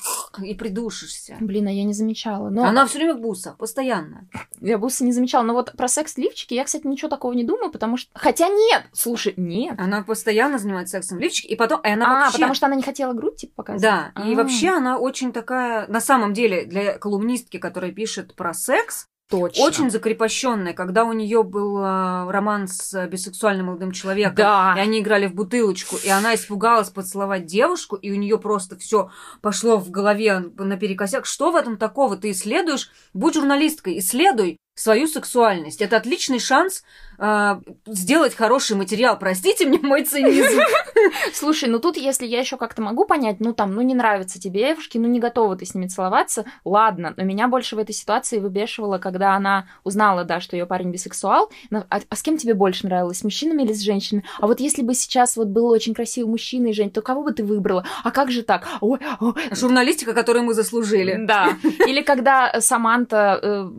[0.43, 1.37] и придушишься.
[1.41, 2.51] Блин, а я не замечала.
[2.51, 2.65] Но...
[2.65, 4.29] Она все время в бусах, постоянно.
[4.61, 5.45] Я бусы не замечала.
[5.45, 8.49] Но вот про секс в лифчике я, кстати, ничего такого не думаю, потому что Хотя
[8.49, 9.79] нет, слушай, нет.
[9.79, 11.81] Она постоянно занимается сексом в лифчике, и потом...
[11.81, 12.33] И она а, вообще...
[12.33, 13.83] потому что она не хотела грудь, типа, показывать?
[13.83, 14.29] Да, А-а-а.
[14.29, 14.37] и а.
[14.37, 15.87] вообще она очень такая...
[15.89, 19.63] На самом деле, для колумнистки, которая пишет про секс, Точно.
[19.63, 24.75] Очень закрепощенная, когда у нее был э, роман с бисексуальным молодым человеком, да.
[24.77, 29.11] и они играли в бутылочку, и она испугалась поцеловать девушку, и у нее просто все
[29.43, 31.27] пошло в голове наперекосяк.
[31.27, 32.17] Что в этом такого?
[32.17, 35.83] Ты исследуешь, будь журналисткой, исследуй, свою сексуальность.
[35.83, 36.85] Это отличный шанс
[37.19, 39.19] э, сделать хороший материал.
[39.19, 40.61] Простите мне мой цинизм.
[41.33, 44.69] Слушай, ну тут, если я еще как-то могу понять, ну там, ну не нравятся тебе
[44.69, 47.15] девушки, ну не готова ты с ними целоваться, ладно.
[47.17, 51.51] Но меня больше в этой ситуации выбешивало, когда она узнала, да, что ее парень бисексуал.
[51.71, 54.25] Но, а, а с кем тебе больше нравилось, с мужчинами или с женщинами?
[54.39, 57.33] А вот если бы сейчас вот был очень красивый мужчина и женщина, то кого бы
[57.33, 57.85] ты выбрала?
[58.05, 58.69] А как же так?
[58.81, 59.35] Ой, ой.
[59.51, 61.17] Журналистика, которую мы заслужили.
[61.19, 61.57] Да.
[61.87, 63.41] Или когда Саманта...
[63.43, 63.71] Э,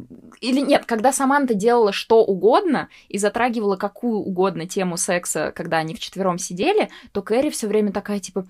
[0.41, 5.93] или нет, когда Саманта делала что угодно и затрагивала какую угодно тему секса, когда они
[5.93, 8.47] вчетвером сидели, то Кэрри все время такая, типа,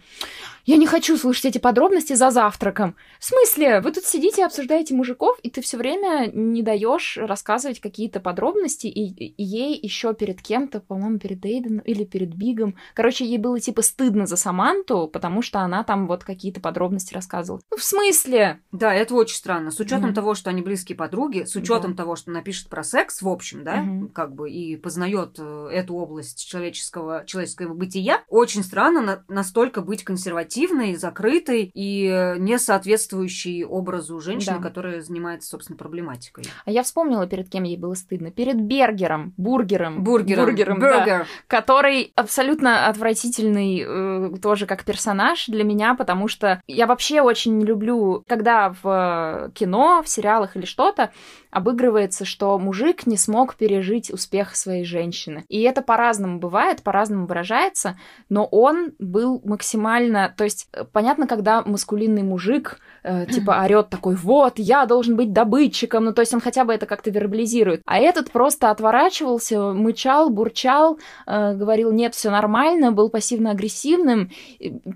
[0.65, 2.95] я не хочу слушать эти подробности за завтраком.
[3.19, 3.82] В смысле?
[3.82, 8.88] Вы тут сидите и обсуждаете мужиков, и ты все время не даешь рассказывать какие-то подробности,
[8.88, 12.75] и, и ей еще перед кем-то, по-моему, перед Эйденом или перед Бигом.
[12.93, 17.62] Короче, ей было типа стыдно за Саманту, потому что она там вот какие-то подробности рассказывала.
[17.69, 18.62] Ну, в смысле?
[18.71, 19.71] Да, это очень странно.
[19.71, 20.13] С учетом mm-hmm.
[20.13, 21.95] того, что они близкие подруги, с учетом yeah.
[21.95, 24.10] того, что она пишет про секс, в общем, да, mm-hmm.
[24.10, 30.04] как бы, и познает э, эту область человеческого, человеческого бытия, очень странно на- настолько быть
[30.04, 34.63] консервативной закрытой и э, не соответствующей образу женщины, да.
[34.63, 36.46] которая занимается, собственно, проблематикой.
[36.65, 38.32] А я вспомнила, перед кем ей было стыдно.
[38.32, 40.04] Перед Бергером, бургером.
[40.04, 40.46] Бургером.
[40.46, 41.06] Бургером, Бургер.
[41.06, 47.62] Да, который абсолютно отвратительный э, тоже как персонаж для меня, потому что я вообще очень
[47.62, 51.12] люблю, когда в кино, в сериалах или что-то
[51.52, 55.46] обыгрывается, что мужик не смог пережить успех своей женщины.
[55.50, 57.98] И это по-разному бывает, по-разному выражается,
[58.30, 60.34] но он был максимально...
[60.38, 65.34] То есть, э, понятно, когда маскулинный мужик э, типа орет такой, вот, я должен быть
[65.34, 67.82] добытчиком, ну, то есть он хотя бы это как-то вербализирует.
[67.86, 74.32] А этот просто отворачивался, мычал, бурчал, э, говорил, нет, все нормально, был пассивно-агрессивным,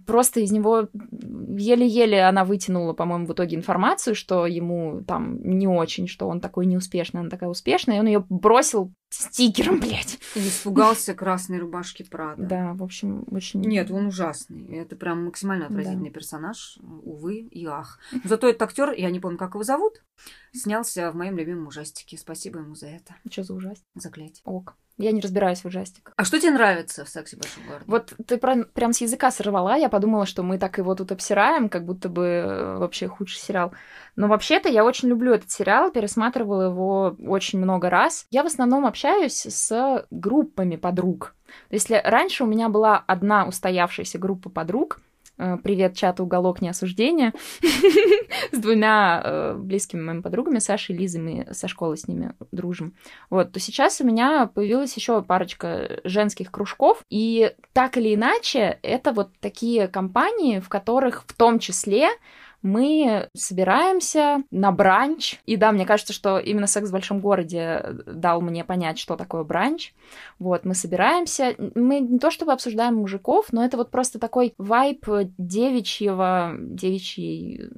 [0.06, 6.08] просто из него еле-еле она вытянула, по-моему, в итоге информацию, что ему там не очень,
[6.08, 10.19] что он такой неуспешный, она такая успешная, и он ее бросил стикером, блядь.
[10.36, 12.43] И испугался красной рубашки Прада.
[12.43, 13.62] Да, в общем, очень...
[13.62, 14.65] Нет, он ужасный.
[14.78, 16.13] Это прям максимально отвратительный да.
[16.13, 17.99] персонаж, увы и ах.
[18.23, 20.04] Зато этот актер, я не помню, как его зовут,
[20.52, 22.17] снялся в моем любимом ужастике.
[22.17, 23.15] Спасибо ему за это.
[23.30, 23.86] Что за ужастик?
[23.95, 24.41] Заклятие.
[24.45, 24.76] Ок.
[24.97, 26.13] Я не разбираюсь в ужастиках.
[26.17, 27.86] А что тебе нравится в «Сексе большом городе»?
[27.88, 29.76] Вот ты про, прям с языка сорвала.
[29.76, 33.73] Я подумала, что мы так его тут обсираем, как будто бы э, вообще худший сериал.
[34.15, 38.28] Но вообще-то я очень люблю этот сериал, пересматривала его очень много раз.
[38.30, 41.36] Я в основном общаюсь с группами подруг.
[41.70, 45.02] Если раньше у меня была одна устоявшаяся группа подруг,
[45.38, 47.34] Э, привет, чат «Уголок неосуждения»
[48.52, 52.94] с двумя э, близкими моими подругами, Сашей и Лизой, мы со школы с ними дружим.
[53.32, 59.12] Вот, то сейчас у меня появилась еще парочка женских кружков, и так или иначе, это
[59.12, 62.10] вот такие компании, в которых в том числе
[62.63, 65.39] мы собираемся на бранч.
[65.45, 69.43] И да, мне кажется, что именно секс в большом городе дал мне понять, что такое
[69.43, 69.93] бранч.
[70.39, 71.56] Вот, мы собираемся.
[71.76, 75.06] Мы не то чтобы обсуждаем мужиков, но это вот просто такой вайп
[75.38, 77.69] девичьего, девичьей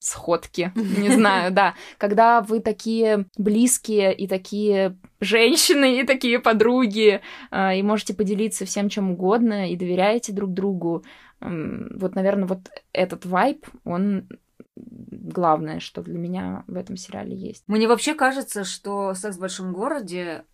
[0.00, 7.78] сходки, не знаю, да, когда вы такие близкие и такие женщины и такие подруги, э,
[7.78, 11.04] и можете поделиться всем чем угодно, и доверяете друг другу,
[11.40, 14.28] вот, наверное, вот этот вайб, он
[14.76, 17.64] главное, что для меня в этом сериале есть.
[17.66, 20.44] Мне вообще кажется, что «Секс в большом городе»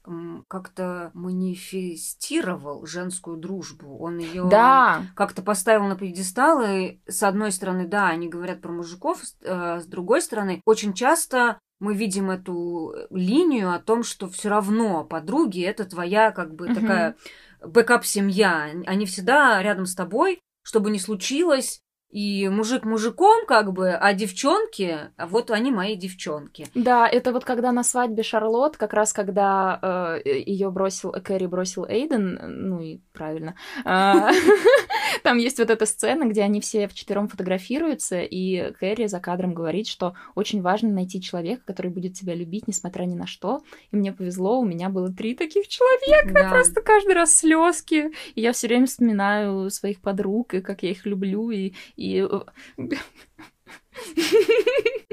[0.49, 3.99] как-то манифестировал женскую дружбу.
[3.99, 5.03] Он ее да.
[5.15, 6.63] как-то поставил на пьедестал.
[6.63, 11.59] И, с одной стороны, да, они говорят про мужиков, э, с другой стороны, очень часто
[11.79, 16.75] мы видим эту линию о том, что все равно подруги это твоя как бы угу.
[16.75, 17.17] такая
[17.63, 18.71] бэкап-семья.
[18.87, 21.81] Они всегда рядом с тобой, что бы ни случилось,
[22.17, 26.67] и мужик мужиком, как бы, а девчонки, а вот они мои девчонки.
[26.75, 31.85] Да, это вот когда на свадьбе Шарлот, как раз когда э, ее бросил, Кэрри бросил
[31.85, 34.31] Эйден, ну и правильно, а,
[35.25, 39.87] там есть вот эта сцена, где они все вчетвером фотографируются, и Кэрри за кадром говорит,
[39.87, 43.61] что очень важно найти человека, который будет тебя любить, несмотря ни на что.
[43.91, 46.49] И мне повезло, у меня было три таких человека, да.
[46.49, 48.11] просто каждый раз слезки.
[48.35, 51.75] И я все время вспоминаю своих подруг, и как я их люблю, и
[52.06, 52.06] и...
[52.15, 52.41] Э,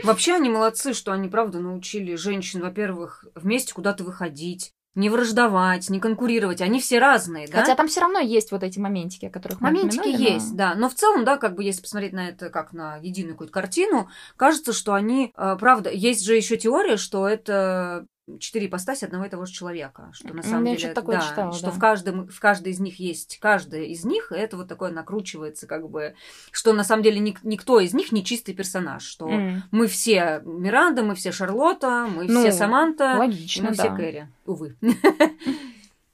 [0.03, 5.99] Вообще они молодцы, что они, правда, научили женщин, во-первых, вместе куда-то выходить, не враждовать, не
[5.99, 6.61] конкурировать.
[6.61, 7.61] Они все разные, да?
[7.61, 10.57] Хотя там все равно есть вот эти моментики, о которых мы Моментики есть, но...
[10.57, 10.75] да.
[10.75, 14.09] Но в целом, да, как бы если посмотреть на это как на единую какую-то картину,
[14.37, 18.05] кажется, что они, э, правда, есть же еще теория, что это
[18.39, 20.09] четыре ипостаси одного и того же человека.
[20.13, 21.71] Что на самом я деле, такое да, читала, что да.
[21.71, 25.89] в каждом, в каждой из них есть, каждая из них, это вот такое накручивается, как
[25.89, 26.15] бы,
[26.51, 30.41] что на самом деле ник- никто из них не чистый персонаж, что М, мы все
[30.45, 33.83] Миранда, мы все Шарлотта, мы Ну, все Саманта, Логично, мы да.
[33.83, 34.77] все Кэрри, увы.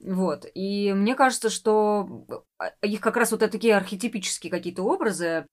[0.02, 0.46] Вот.
[0.54, 2.26] И мне кажется, что
[2.58, 5.46] а, их как раз вот такие архетипические какие-то образы,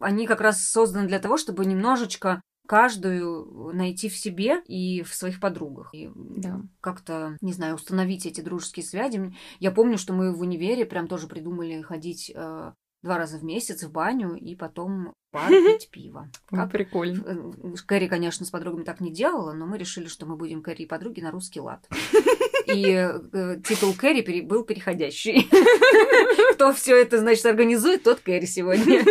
[0.00, 5.40] они как раз созданы для того, чтобы немножечко каждую найти в себе и в своих
[5.40, 5.90] подругах.
[5.94, 6.60] И Да.
[6.80, 9.34] как-то, не знаю, установить эти дружеские связи.
[9.60, 13.82] Я помню, что мы в универе прям тоже придумали ходить э, два раза в месяц
[13.84, 15.12] в баню и потом
[15.48, 16.30] пить пиво.
[16.50, 17.52] Ой, Как прикольно.
[17.86, 20.86] Кэрри, конечно, с подругами так не делала, но мы решили, что мы будем Кэрри и
[20.86, 21.88] подруги на русский лад.
[22.66, 22.84] И
[23.32, 25.48] э, титул Кэрри был переходящий.
[26.54, 29.04] Кто все это, значит, организует, тот Кэрри сегодня.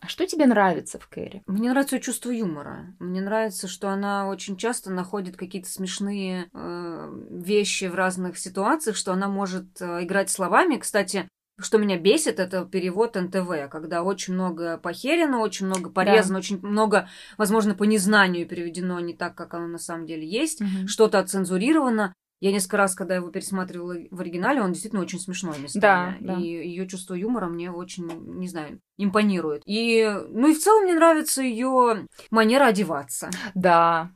[0.00, 1.42] А что тебе нравится в Кэрри?
[1.46, 2.94] Мне нравится её чувство юмора.
[2.98, 9.12] Мне нравится, что она очень часто находит какие-то смешные э, вещи в разных ситуациях, что
[9.12, 10.76] она может э, играть словами.
[10.76, 16.58] Кстати, что меня бесит, это перевод НТВ, когда очень много похерено, очень много порезано, очень
[16.62, 20.88] много, возможно, по незнанию переведено не так, как оно на самом деле есть, Мгм.
[20.88, 22.14] что-то отцензурировано.
[22.40, 25.80] Я несколько раз, когда его пересматривала в оригинале, он действительно очень смешной местами.
[25.82, 26.40] Да, да.
[26.40, 29.62] И ее чувство юмора мне очень, не знаю, импонирует.
[29.66, 33.30] И, ну и в целом мне нравится ее манера одеваться.
[33.54, 34.10] Да.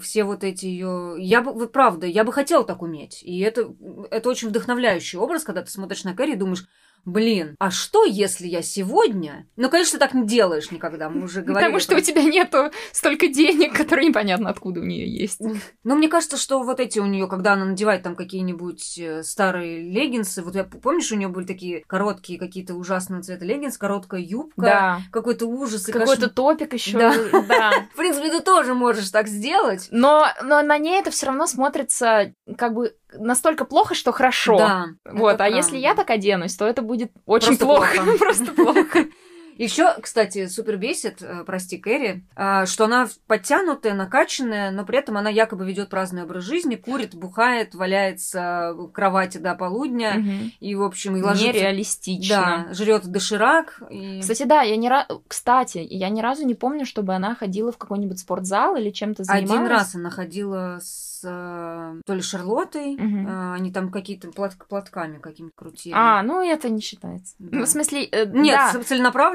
[0.00, 1.16] Все вот эти ее...
[1.18, 3.22] Я бы, вот правда, я бы хотела так уметь.
[3.22, 3.74] И это,
[4.10, 6.66] это очень вдохновляющий образ, когда ты смотришь на Кэрри и думаешь,
[7.04, 9.46] блин, а что, если я сегодня...
[9.56, 11.64] Ну, конечно, ты так не делаешь никогда, мы уже говорили.
[11.64, 15.40] Потому что у тебя нету столько денег, которые непонятно откуда у нее есть.
[15.84, 19.80] Ну, мне кажется, что вот эти у нее, когда она надевает там какие-нибудь э, старые
[19.90, 24.62] леггинсы, вот я помнишь, у нее были такие короткие какие-то ужасного цвета леггинс, короткая юбка,
[24.62, 25.00] Да.
[25.10, 26.30] какой-то ужас и Какой-то кошмар.
[26.30, 26.98] топик еще.
[26.98, 27.14] Да.
[27.48, 27.72] Да.
[27.92, 29.88] В принципе, ты тоже можешь так сделать.
[29.90, 34.58] Но, но на ней это все равно смотрится как бы настолько плохо, что хорошо.
[34.58, 34.86] Да.
[35.04, 35.76] Вот, а если правда.
[35.88, 38.16] я так оденусь, то это будет очень Просто плохо.
[38.18, 39.04] Просто плохо.
[39.56, 45.16] Еще, кстати, супер бесит, э, прости, Кэрри, а, что она подтянутая, накачанная, но при этом
[45.16, 50.52] она якобы ведет праздный образ жизни, курит, бухает, валяется в кровати до полудня Мгм.
[50.60, 51.48] и, в общем, и ложится...
[51.48, 52.66] Нереалистично.
[52.68, 53.82] Да, жрет доширак.
[53.90, 54.20] И...
[54.20, 57.78] Кстати, да, я не ra- Кстати, я ни разу не помню, чтобы она ходила в
[57.78, 59.50] какой-нибудь спортзал или чем-то занималась.
[59.50, 65.18] Один раз она ходила с э, то ли Шарлоттой, э, они там какие-то плат- платками
[65.18, 65.94] какими-то крутили.
[65.96, 67.34] А, ну это не считается.
[67.38, 67.58] Да.
[67.58, 68.72] Ну, в смысле, э, Нет, да.
[68.72, 68.82] ц-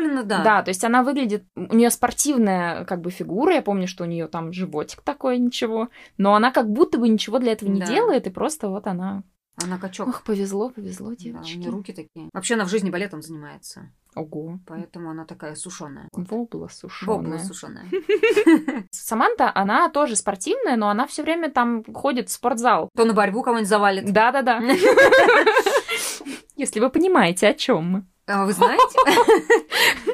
[0.08, 0.44] целенаправленно, да.
[0.44, 4.08] Да, то есть она выглядит, у нее спортивная как бы фигура, я помню, что у
[4.08, 7.86] нее там животик такой, ничего, но она как будто бы ничего для этого не Да.
[7.88, 9.24] делает, и просто вот она,
[9.64, 10.08] Она качок.
[10.08, 11.58] ох, повезло, повезло, Да, у девочки.
[11.58, 12.30] нее руки такие.
[12.34, 16.08] Вообще она в жизни балетом занимается, Ого, поэтому она такая сушеная.
[16.14, 17.16] вобла сушеная.
[17.18, 17.86] Вобла сушеная.
[18.92, 22.90] Саманта, она тоже спортивная, но она все время там ходит в спортзал.
[22.96, 24.12] То на борьбу кого-нибудь завалит.
[24.12, 24.60] Да-да-да.
[26.56, 28.06] Если вы понимаете, о чем мы.
[28.28, 28.84] А Вы знаете,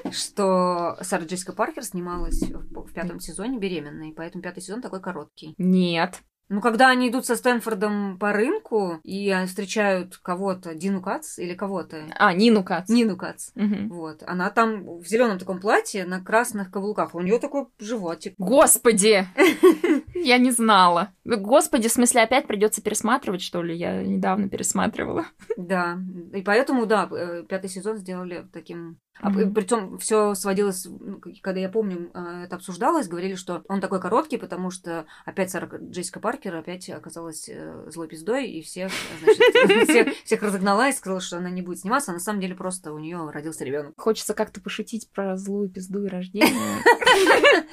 [0.12, 5.56] что Сара Джессика Паркер снималась в пятом сезоне беременной, поэтому пятый сезон такой короткий.
[5.58, 6.20] Нет.
[6.50, 11.56] Ну, когда они идут со Стэнфордом по рынку и а, встречают кого-то, Дину Кац или
[11.56, 12.90] кого-то, А, Нину Кац.
[12.90, 13.90] Нину Кац, Мгм.
[13.90, 18.36] вот, она там в зеленом таком платье на красных каблуках, у нее такой животик.
[18.38, 19.26] Господи!
[20.24, 21.12] Я не знала.
[21.26, 23.76] Господи, в смысле, опять придется пересматривать, что ли?
[23.76, 25.26] Я недавно пересматривала.
[25.58, 25.98] Да,
[26.34, 28.98] и поэтому, да, э, пятый сезон сделали таким...
[29.22, 29.54] Мгм.
[29.54, 34.38] Причем все сводилось, ну, когда я помню, э, это обсуждалось, говорили, что он такой короткий,
[34.38, 38.92] потому что опять Сара Джессика Паркер опять оказалась э, злой пиздой, и всех,
[39.24, 42.56] значит, всех, всех разогнала и сказала, что она не будет сниматься, а на самом деле
[42.56, 43.94] просто у нее родился ребенок.
[43.98, 46.52] Хочется как-то пошутить про злую пизду и рождение.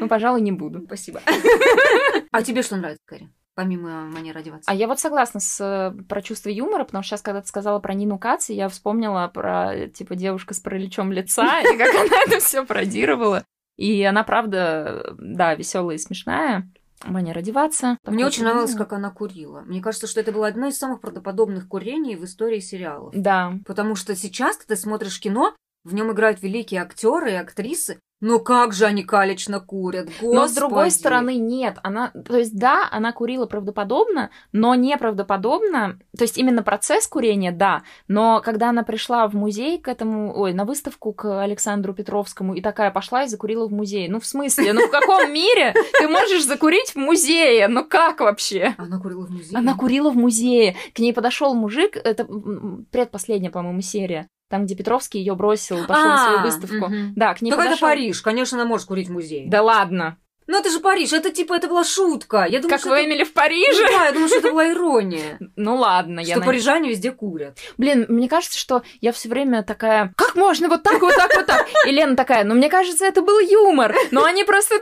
[0.00, 0.82] Ну, пожалуй, не буду.
[0.86, 1.20] Спасибо.
[2.30, 3.30] А тебе что нравится, Кэрри?
[3.58, 4.70] Помимо манеры одеваться.
[4.70, 7.80] А я вот согласна с, э, про чувство юмора, потому что сейчас, когда ты сказала
[7.80, 12.38] про Нину Кац, я вспомнила про, типа, девушка с параличом лица, и как она это
[12.38, 13.42] все пародировала.
[13.76, 16.70] И она, правда, да, веселая и смешная.
[17.04, 17.98] Манера одеваться.
[18.06, 19.62] Мне очень нравилось, как она курила.
[19.62, 23.12] Мне кажется, что это было одно из самых правдоподобных курений в истории сериалов.
[23.12, 23.54] Да.
[23.66, 28.72] Потому что сейчас ты смотришь кино, в нем играют великие актеры и актрисы, но как
[28.72, 31.00] же они калечно курят, Но с другой господи.
[31.00, 31.78] стороны, нет.
[31.82, 35.98] Она, то есть, да, она курила правдоподобно, но неправдоподобно.
[36.16, 37.82] То есть, именно процесс курения, да.
[38.08, 42.60] Но когда она пришла в музей к этому, ой, на выставку к Александру Петровскому и
[42.60, 44.10] такая пошла и закурила в музее.
[44.10, 44.72] Ну, в смысле?
[44.72, 47.68] Ну, в каком мире ты можешь закурить в музее?
[47.68, 48.74] Ну, как вообще?
[48.78, 49.58] Она курила в музее.
[49.58, 50.74] Она курила в музее.
[50.92, 52.26] К ней подошел мужик, это
[52.90, 56.90] предпоследняя, по-моему, серия, там, где Петровский ее бросил, пошел на свою А, выставку.
[57.16, 57.88] Да, к ней Так это подошел.
[57.88, 59.48] Париж, конечно, она может курить в музее.
[59.48, 60.16] Да ладно.
[60.50, 62.46] Ну это же Париж, это типа, это была шутка.
[62.48, 63.82] Я думаю, Как что в это- Эмили в Ну Париже.
[63.86, 65.38] да, я думаю, что это была ирония.
[65.56, 67.58] Ну ладно, я Что на- парижане везде курят.
[67.76, 71.44] Блин, мне кажется, что я все время такая, как можно вот так, вот так, вот
[71.44, 71.66] так?
[71.86, 74.76] И Лена такая, ну мне кажется, это был юмор, но они просто...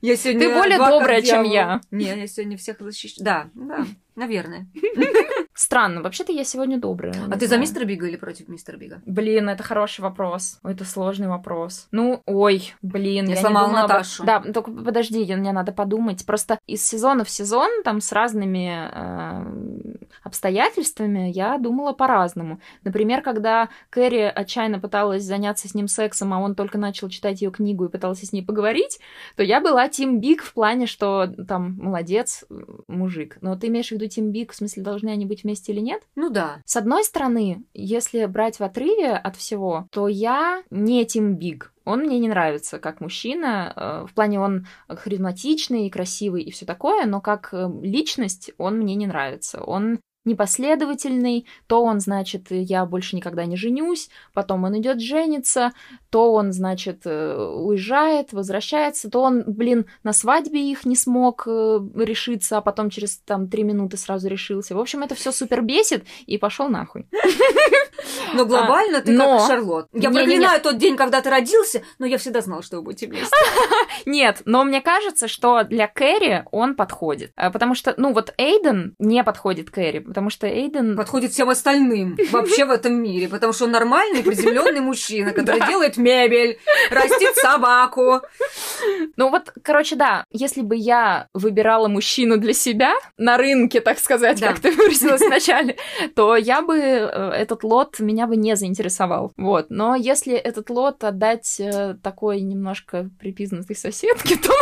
[0.00, 1.80] Я сегодня Ты более добрая, чем я.
[1.90, 3.22] Не, я сегодня всех защищаю.
[3.24, 3.86] Да, да,
[4.20, 4.68] наверное.
[5.54, 7.14] Странно, вообще-то я сегодня добрая.
[7.30, 9.02] А ты за мистера Бига или против мистера Бига?
[9.04, 10.58] Блин, это хороший вопрос.
[10.62, 11.88] Ой, это сложный вопрос.
[11.90, 13.26] Ну, ой, блин.
[13.26, 14.24] Я не сломала думала Наташу.
[14.24, 16.24] Да, только подожди, я- мне надо подумать.
[16.24, 22.60] Просто из сезона в сезон, там, с разными э, обстоятельствами, я думала по-разному.
[22.84, 27.50] Например, когда Кэрри отчаянно пыталась заняться с ним сексом, а он только начал читать ее
[27.50, 29.00] книгу и пытался с ней поговорить,
[29.36, 32.44] то я была Team Big в плане, что там, молодец,
[32.88, 33.36] мужик.
[33.40, 36.02] Но ты имеешь в виду Team Big, в смысле, должны они быть вместе или нет?
[36.16, 36.60] Ну да.
[36.66, 41.72] С одной стороны, если брать в отрыве от всего, то я не Team Big.
[41.84, 43.72] Он мне не нравится как мужчина.
[43.74, 48.94] э, В плане он харизматичный красивый и все такое, но как э, личность он мне
[48.94, 49.62] не нравится.
[49.62, 55.72] Он непоследовательный, то он, значит, я больше никогда не женюсь, потом он идет жениться,
[56.10, 61.80] то он, значит, э, уезжает, возвращается, то он, блин, на свадьбе их не смог э,
[61.96, 64.74] решиться, а потом через там три минуты сразу решился.
[64.74, 67.06] В общем, это все супер бесит и пошел нахуй.
[68.34, 69.86] Но глобально ты А, но- как Шарлот.
[69.92, 70.24] Я Не-не-не.
[70.24, 73.28] проклинаю тот день, когда ты родился, но я всегда знала, что вы будете вместе.
[74.06, 77.32] Нет, но мне кажется, что для Кэрри он подходит.
[77.36, 80.96] А, Потому что, ну, вот Эйден не подходит Кэрри, потому что Эйден...
[80.96, 85.96] Подходит всем остальным вообще в этом мире, потому что он нормальный, приземленный мужчина, который делает
[85.98, 86.58] мебель,
[86.90, 88.20] растит собаку.
[89.16, 94.40] Ну вот, короче, да, если бы я выбирала мужчину для себя на рынке, так сказать,
[94.40, 95.76] как ты выразилась вначале,
[96.16, 99.32] то я бы э, этот лот меня бы не заинтересовал.
[99.36, 99.66] Вот.
[99.68, 104.52] Но если этот лот отдать э, такой немножко припизнутой соседке, то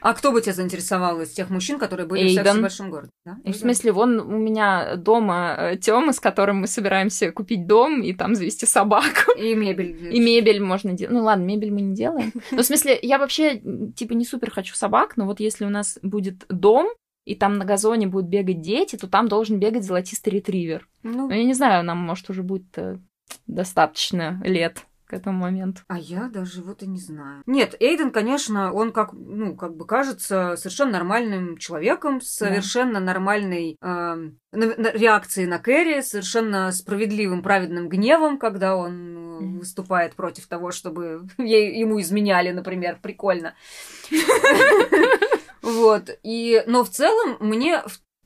[0.00, 2.58] А кто бы тебя заинтересовал из тех мужчин, которые были в «Сексе Эйден.
[2.58, 3.10] в большом городе?
[3.24, 3.38] Да?
[3.44, 8.34] В смысле, вон у меня дома Тёма, с которым мы собираемся купить дом и там
[8.34, 9.32] завести собаку.
[9.36, 10.14] И мебель.
[10.14, 11.14] И мебель можно делать.
[11.14, 12.32] Ну ладно, мебель мы не делаем.
[12.50, 13.60] Ну, в смысле, я вообще,
[13.94, 16.88] типа, не супер хочу собак, но вот если у нас будет дом,
[17.24, 20.88] и там на газоне будут бегать дети, то там должен бегать золотистый ретривер.
[21.02, 22.98] Ну, Ну, я не знаю, нам, может, уже будет э,
[23.46, 25.82] достаточно лет к этому моменту.
[25.88, 27.42] А я даже вот и не знаю.
[27.46, 33.76] Нет, Эйден, конечно, он как, ну, как бы кажется совершенно нормальным человеком, с совершенно нормальной
[33.82, 39.58] эм, на- на- реакцией на Кэрри, совершенно справедливым, праведным гневом, когда он э, Мгм.
[39.60, 42.98] выступает против того, чтобы ей- ему изменяли, например.
[43.02, 43.54] Прикольно.
[45.62, 46.10] Вот.
[46.22, 47.82] И, но в целом мне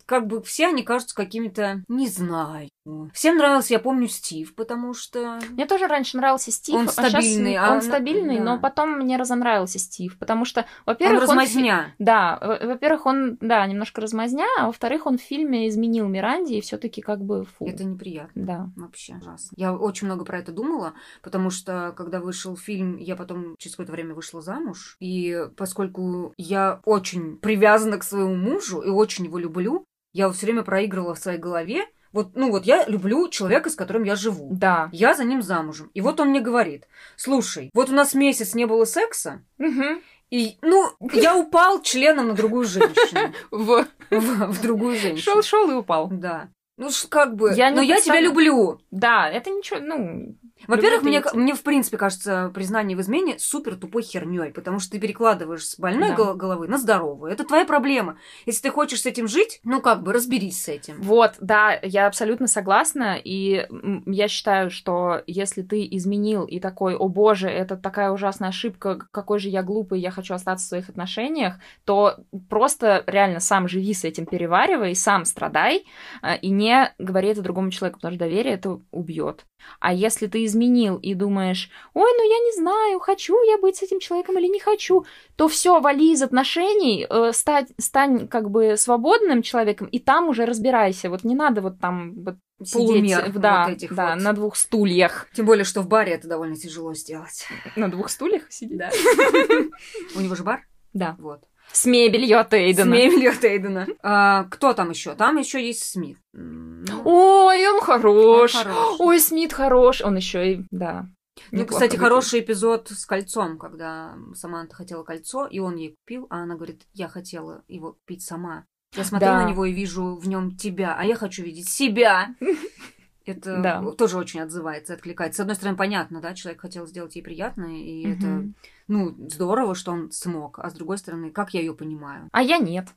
[0.06, 2.68] как бы все они кажутся какими-то, не знаю.
[3.14, 5.40] Всем нравился, я помню, Стив, потому что...
[5.50, 6.74] Мне тоже раньше нравился Стив.
[6.74, 8.44] Он а стабильный, а он на- стабильный, да.
[8.44, 11.28] но потом мне разонравился Стив, потому что, Он во-первых, он...
[11.28, 11.94] размазня.
[11.98, 16.60] Да, во- во-первых, он, да, немножко размазня, а во-вторых, он в фильме изменил Миранде и
[16.60, 17.66] все таки как бы фу.
[17.66, 18.44] Это неприятно.
[18.44, 18.70] Да.
[18.76, 19.54] Вообще ужасно.
[19.56, 23.92] Я очень много про это думала, потому что, когда вышел фильм, я потом через какое-то
[23.92, 24.96] время вышла замуж.
[25.00, 30.62] И поскольку я очень привязана к своему мужу и очень его люблю, я все время
[30.62, 31.86] проигрывала в своей голове.
[32.14, 34.48] Вот, ну вот я люблю человека, с которым я живу.
[34.52, 34.88] Да.
[34.92, 35.90] Я за ним замужем.
[35.94, 36.86] И вот он мне говорит,
[37.16, 40.00] слушай, вот у нас месяц не было секса, Мгм.
[40.30, 43.34] и, ну, я упал членом на другую женщину.
[43.50, 43.86] В...
[44.10, 45.18] В, в другую женщину.
[45.20, 46.08] Шел, шел и упал.
[46.08, 46.48] Да.
[46.76, 48.80] Ну, как бы, Я не но я тебя люблю.
[48.92, 50.36] Да, это ничего, ну...
[50.66, 54.98] Во-первых, мне, мне в принципе кажется признание в измене супер тупой херней, потому что ты
[55.00, 56.16] перекладываешь с больной Да.
[56.16, 57.32] гол- головы на здоровую.
[57.32, 58.18] Это твоя проблема.
[58.46, 61.00] Если ты хочешь с этим жить, ну как бы разберись с этим.
[61.00, 63.66] Вот, да, я абсолютно согласна, и
[64.06, 69.38] я считаю, что если ты изменил и такой, о боже, это такая ужасная ошибка, какой
[69.38, 71.54] же я глупый, я хочу остаться в своих отношениях,
[71.84, 72.16] то
[72.48, 75.84] просто реально сам живи с этим, переваривай, сам страдай,
[76.22, 79.44] а, и не говори это другому человеку, потому что доверие это убьет.
[79.80, 80.53] А если ты изменил
[80.98, 84.60] и думаешь, ой, ну я не знаю, хочу я быть с этим человеком или не
[84.60, 85.04] хочу,
[85.36, 90.46] то все, вали из отношений, э, стать, стань как бы свободным человеком, и там уже
[90.46, 91.10] разбирайся.
[91.10, 92.36] Вот не надо вот там вот
[92.72, 94.22] Полумер сидеть, да, вот этих да, вот.
[94.22, 95.28] на двух стульях.
[95.34, 97.46] Тем более, что в баре это довольно тяжело сделать.
[97.76, 98.78] На двух стульях сидеть?
[98.78, 98.90] Да.
[100.16, 100.64] У него же бар?
[100.92, 101.16] Да.
[101.18, 101.42] Вот.
[101.72, 102.92] С мебелью от С Эйдена.
[102.94, 103.86] мебелью от Эйдена.
[104.02, 105.14] А, кто там еще?
[105.14, 106.18] Там еще есть Смит.
[106.32, 108.54] Ну, Ой, он хорош.
[108.54, 108.96] он хорош.
[109.00, 110.00] Ой, Смит хорош.
[110.02, 111.06] Он еще и, да.
[111.50, 112.00] Ну, неплохо кстати, выглядит.
[112.00, 116.82] хороший эпизод с кольцом, когда Саманта хотела кольцо, и он ей купил, а она говорит,
[116.92, 118.66] я хотела его купить сама.
[118.94, 119.42] Я смотрю Да.
[119.42, 122.36] на него и вижу в нем тебя, а я хочу видеть себя.
[123.26, 123.82] Это Да.
[123.98, 125.38] тоже очень отзывается, откликается.
[125.38, 128.54] С одной стороны, понятно, да, человек хотел сделать ей приятно, и это, Мгм.
[128.88, 130.58] Ну, здорово, что он смог.
[130.58, 132.28] А с другой стороны, как я ее понимаю?
[132.32, 132.88] А я нет.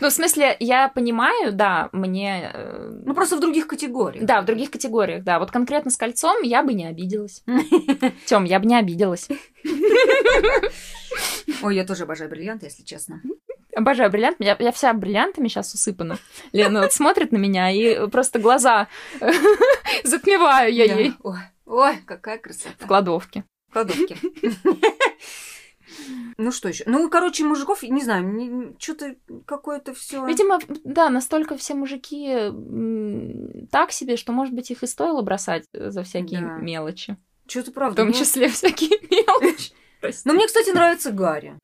[0.00, 2.50] Ну, в смысле, я понимаю, да, мне...
[2.54, 4.24] э, Ну, просто в других категориях.
[4.24, 5.38] Да, в других категориях, да.
[5.38, 7.42] Вот конкретно с кольцом я бы не обиделась.
[8.26, 9.28] Тем, я бы не обиделась.
[11.62, 13.20] Ой, я тоже обожаю бриллианты, если честно.
[13.74, 14.36] Обожаю бриллиант.
[14.40, 16.18] Я, я вся бриллиантами сейчас усыпана.
[16.52, 18.88] Лена вот смотрит на меня и просто глаза
[20.04, 21.12] затмеваю я ей
[21.66, 22.70] ой, какая красота.
[22.78, 23.44] в кладовке.
[23.70, 24.16] В кладовке.
[26.38, 26.84] Ну что еще?
[26.86, 30.24] Ну, короче, мужиков, не знаю, что-то какое-то все.
[30.24, 32.50] Видимо, да, настолько все мужики
[33.70, 36.56] так себе, что, может быть, их и стоило бросать за всякие Да.
[36.58, 37.16] мелочи.
[37.46, 37.96] Что-то В правда.
[37.96, 39.72] том ну- числе всякие мелочи.
[40.24, 41.58] Но мне, кстати, нравится Гарри.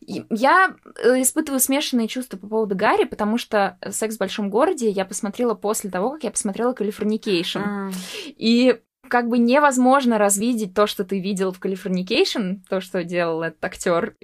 [0.00, 5.06] Я э, испытываю смешанные чувства по поводу Гарри, потому что «Секс в большом городе» я
[5.06, 7.58] посмотрела после того, как я посмотрела «Californication».
[7.60, 7.90] А,
[8.36, 8.78] И
[9.08, 14.14] как бы невозможно развидеть то, что ты видел в «Californication», то, что делал этот актер.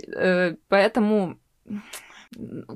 [0.68, 1.38] Поэтому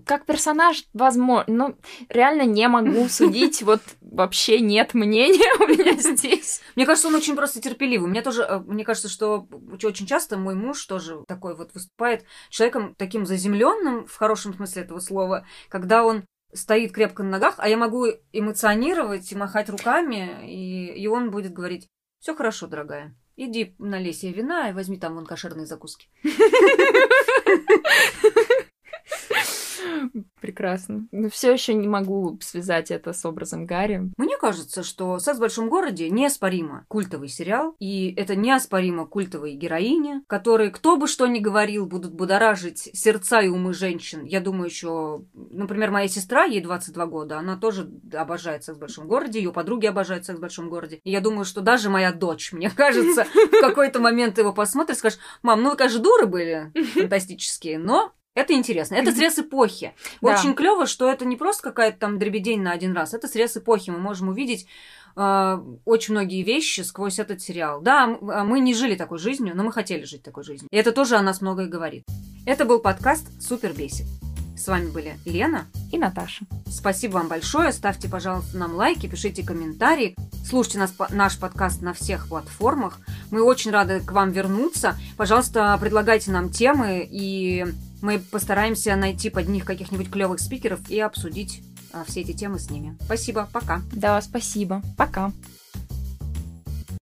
[0.05, 1.77] как персонаж, возможно, ну,
[2.09, 6.61] реально не могу судить, вот вообще нет мнения у меня здесь.
[6.77, 8.09] Мне кажется, он очень просто терпеливый.
[8.09, 9.47] Мне тоже, э, мне кажется, что
[9.83, 15.01] очень часто мой муж тоже такой вот выступает человеком таким заземленным, в хорошем смысле этого
[15.01, 20.87] слова, когда он стоит крепко на ногах, а я могу эмоционировать и махать руками, и,
[20.87, 21.89] и он будет говорить,
[22.19, 23.14] все хорошо, дорогая.
[23.37, 26.09] Иди налей себе вина и возьми там вон кошерные закуски.
[30.41, 31.09] Прекрасно.
[31.11, 34.11] Но все еще не могу связать это с образом Гарри.
[34.16, 40.22] Мне кажется, что «Секс в большом городе» неоспоримо культовый сериал, и это неоспоримо культовые героини,
[40.26, 44.24] которые, кто бы что ни говорил, будут будоражить сердца и умы женщин.
[44.24, 49.09] Я думаю, еще, например, моя сестра, ей 22 года, она тоже обожает «Секс в большом
[49.09, 51.01] городе», ее подруги обожают «Секс в большом городе».
[51.05, 54.99] И я думаю, что даже моя дочь, мне кажется, в какой-то момент его посмотрит и
[54.99, 58.95] скажет, мам, ну вы, конечно, дуры были фантастические, но это интересно.
[58.95, 59.95] Это срез эпохи.
[60.22, 60.32] Да.
[60.32, 63.14] Очень клево, что это не просто какая-то там дребедень на один раз.
[63.14, 63.91] Это срез эпохи.
[63.91, 64.66] Мы можем увидеть
[65.16, 67.80] э, очень многие вещи сквозь этот сериал.
[67.80, 70.68] Да, а мы не жили такой жизнью, но мы хотели жить такой жизнью.
[70.70, 72.05] И это тоже о нас многое говорит.
[72.47, 74.07] Это был подкаст Супер Бесит.
[74.59, 75.67] С вами были Лена.
[75.93, 76.45] И Наташа.
[76.69, 77.73] Спасибо вам большое.
[77.73, 80.17] Ставьте, пожалуйста, нам лайки, пишите комментарии.
[80.45, 83.01] Слушайте нас, наш подкаст на всех платформах.
[83.31, 84.97] Мы очень рады к вам вернуться.
[85.17, 87.67] Пожалуйста, предлагайте нам темы, и
[88.03, 92.71] мы постараемся найти под них каких-нибудь клевых спикеров и обсудить а, все эти темы с
[92.71, 92.97] ними.
[93.05, 93.83] Спасибо, пока.
[93.93, 94.83] Да, спасибо.
[94.97, 95.33] Пока.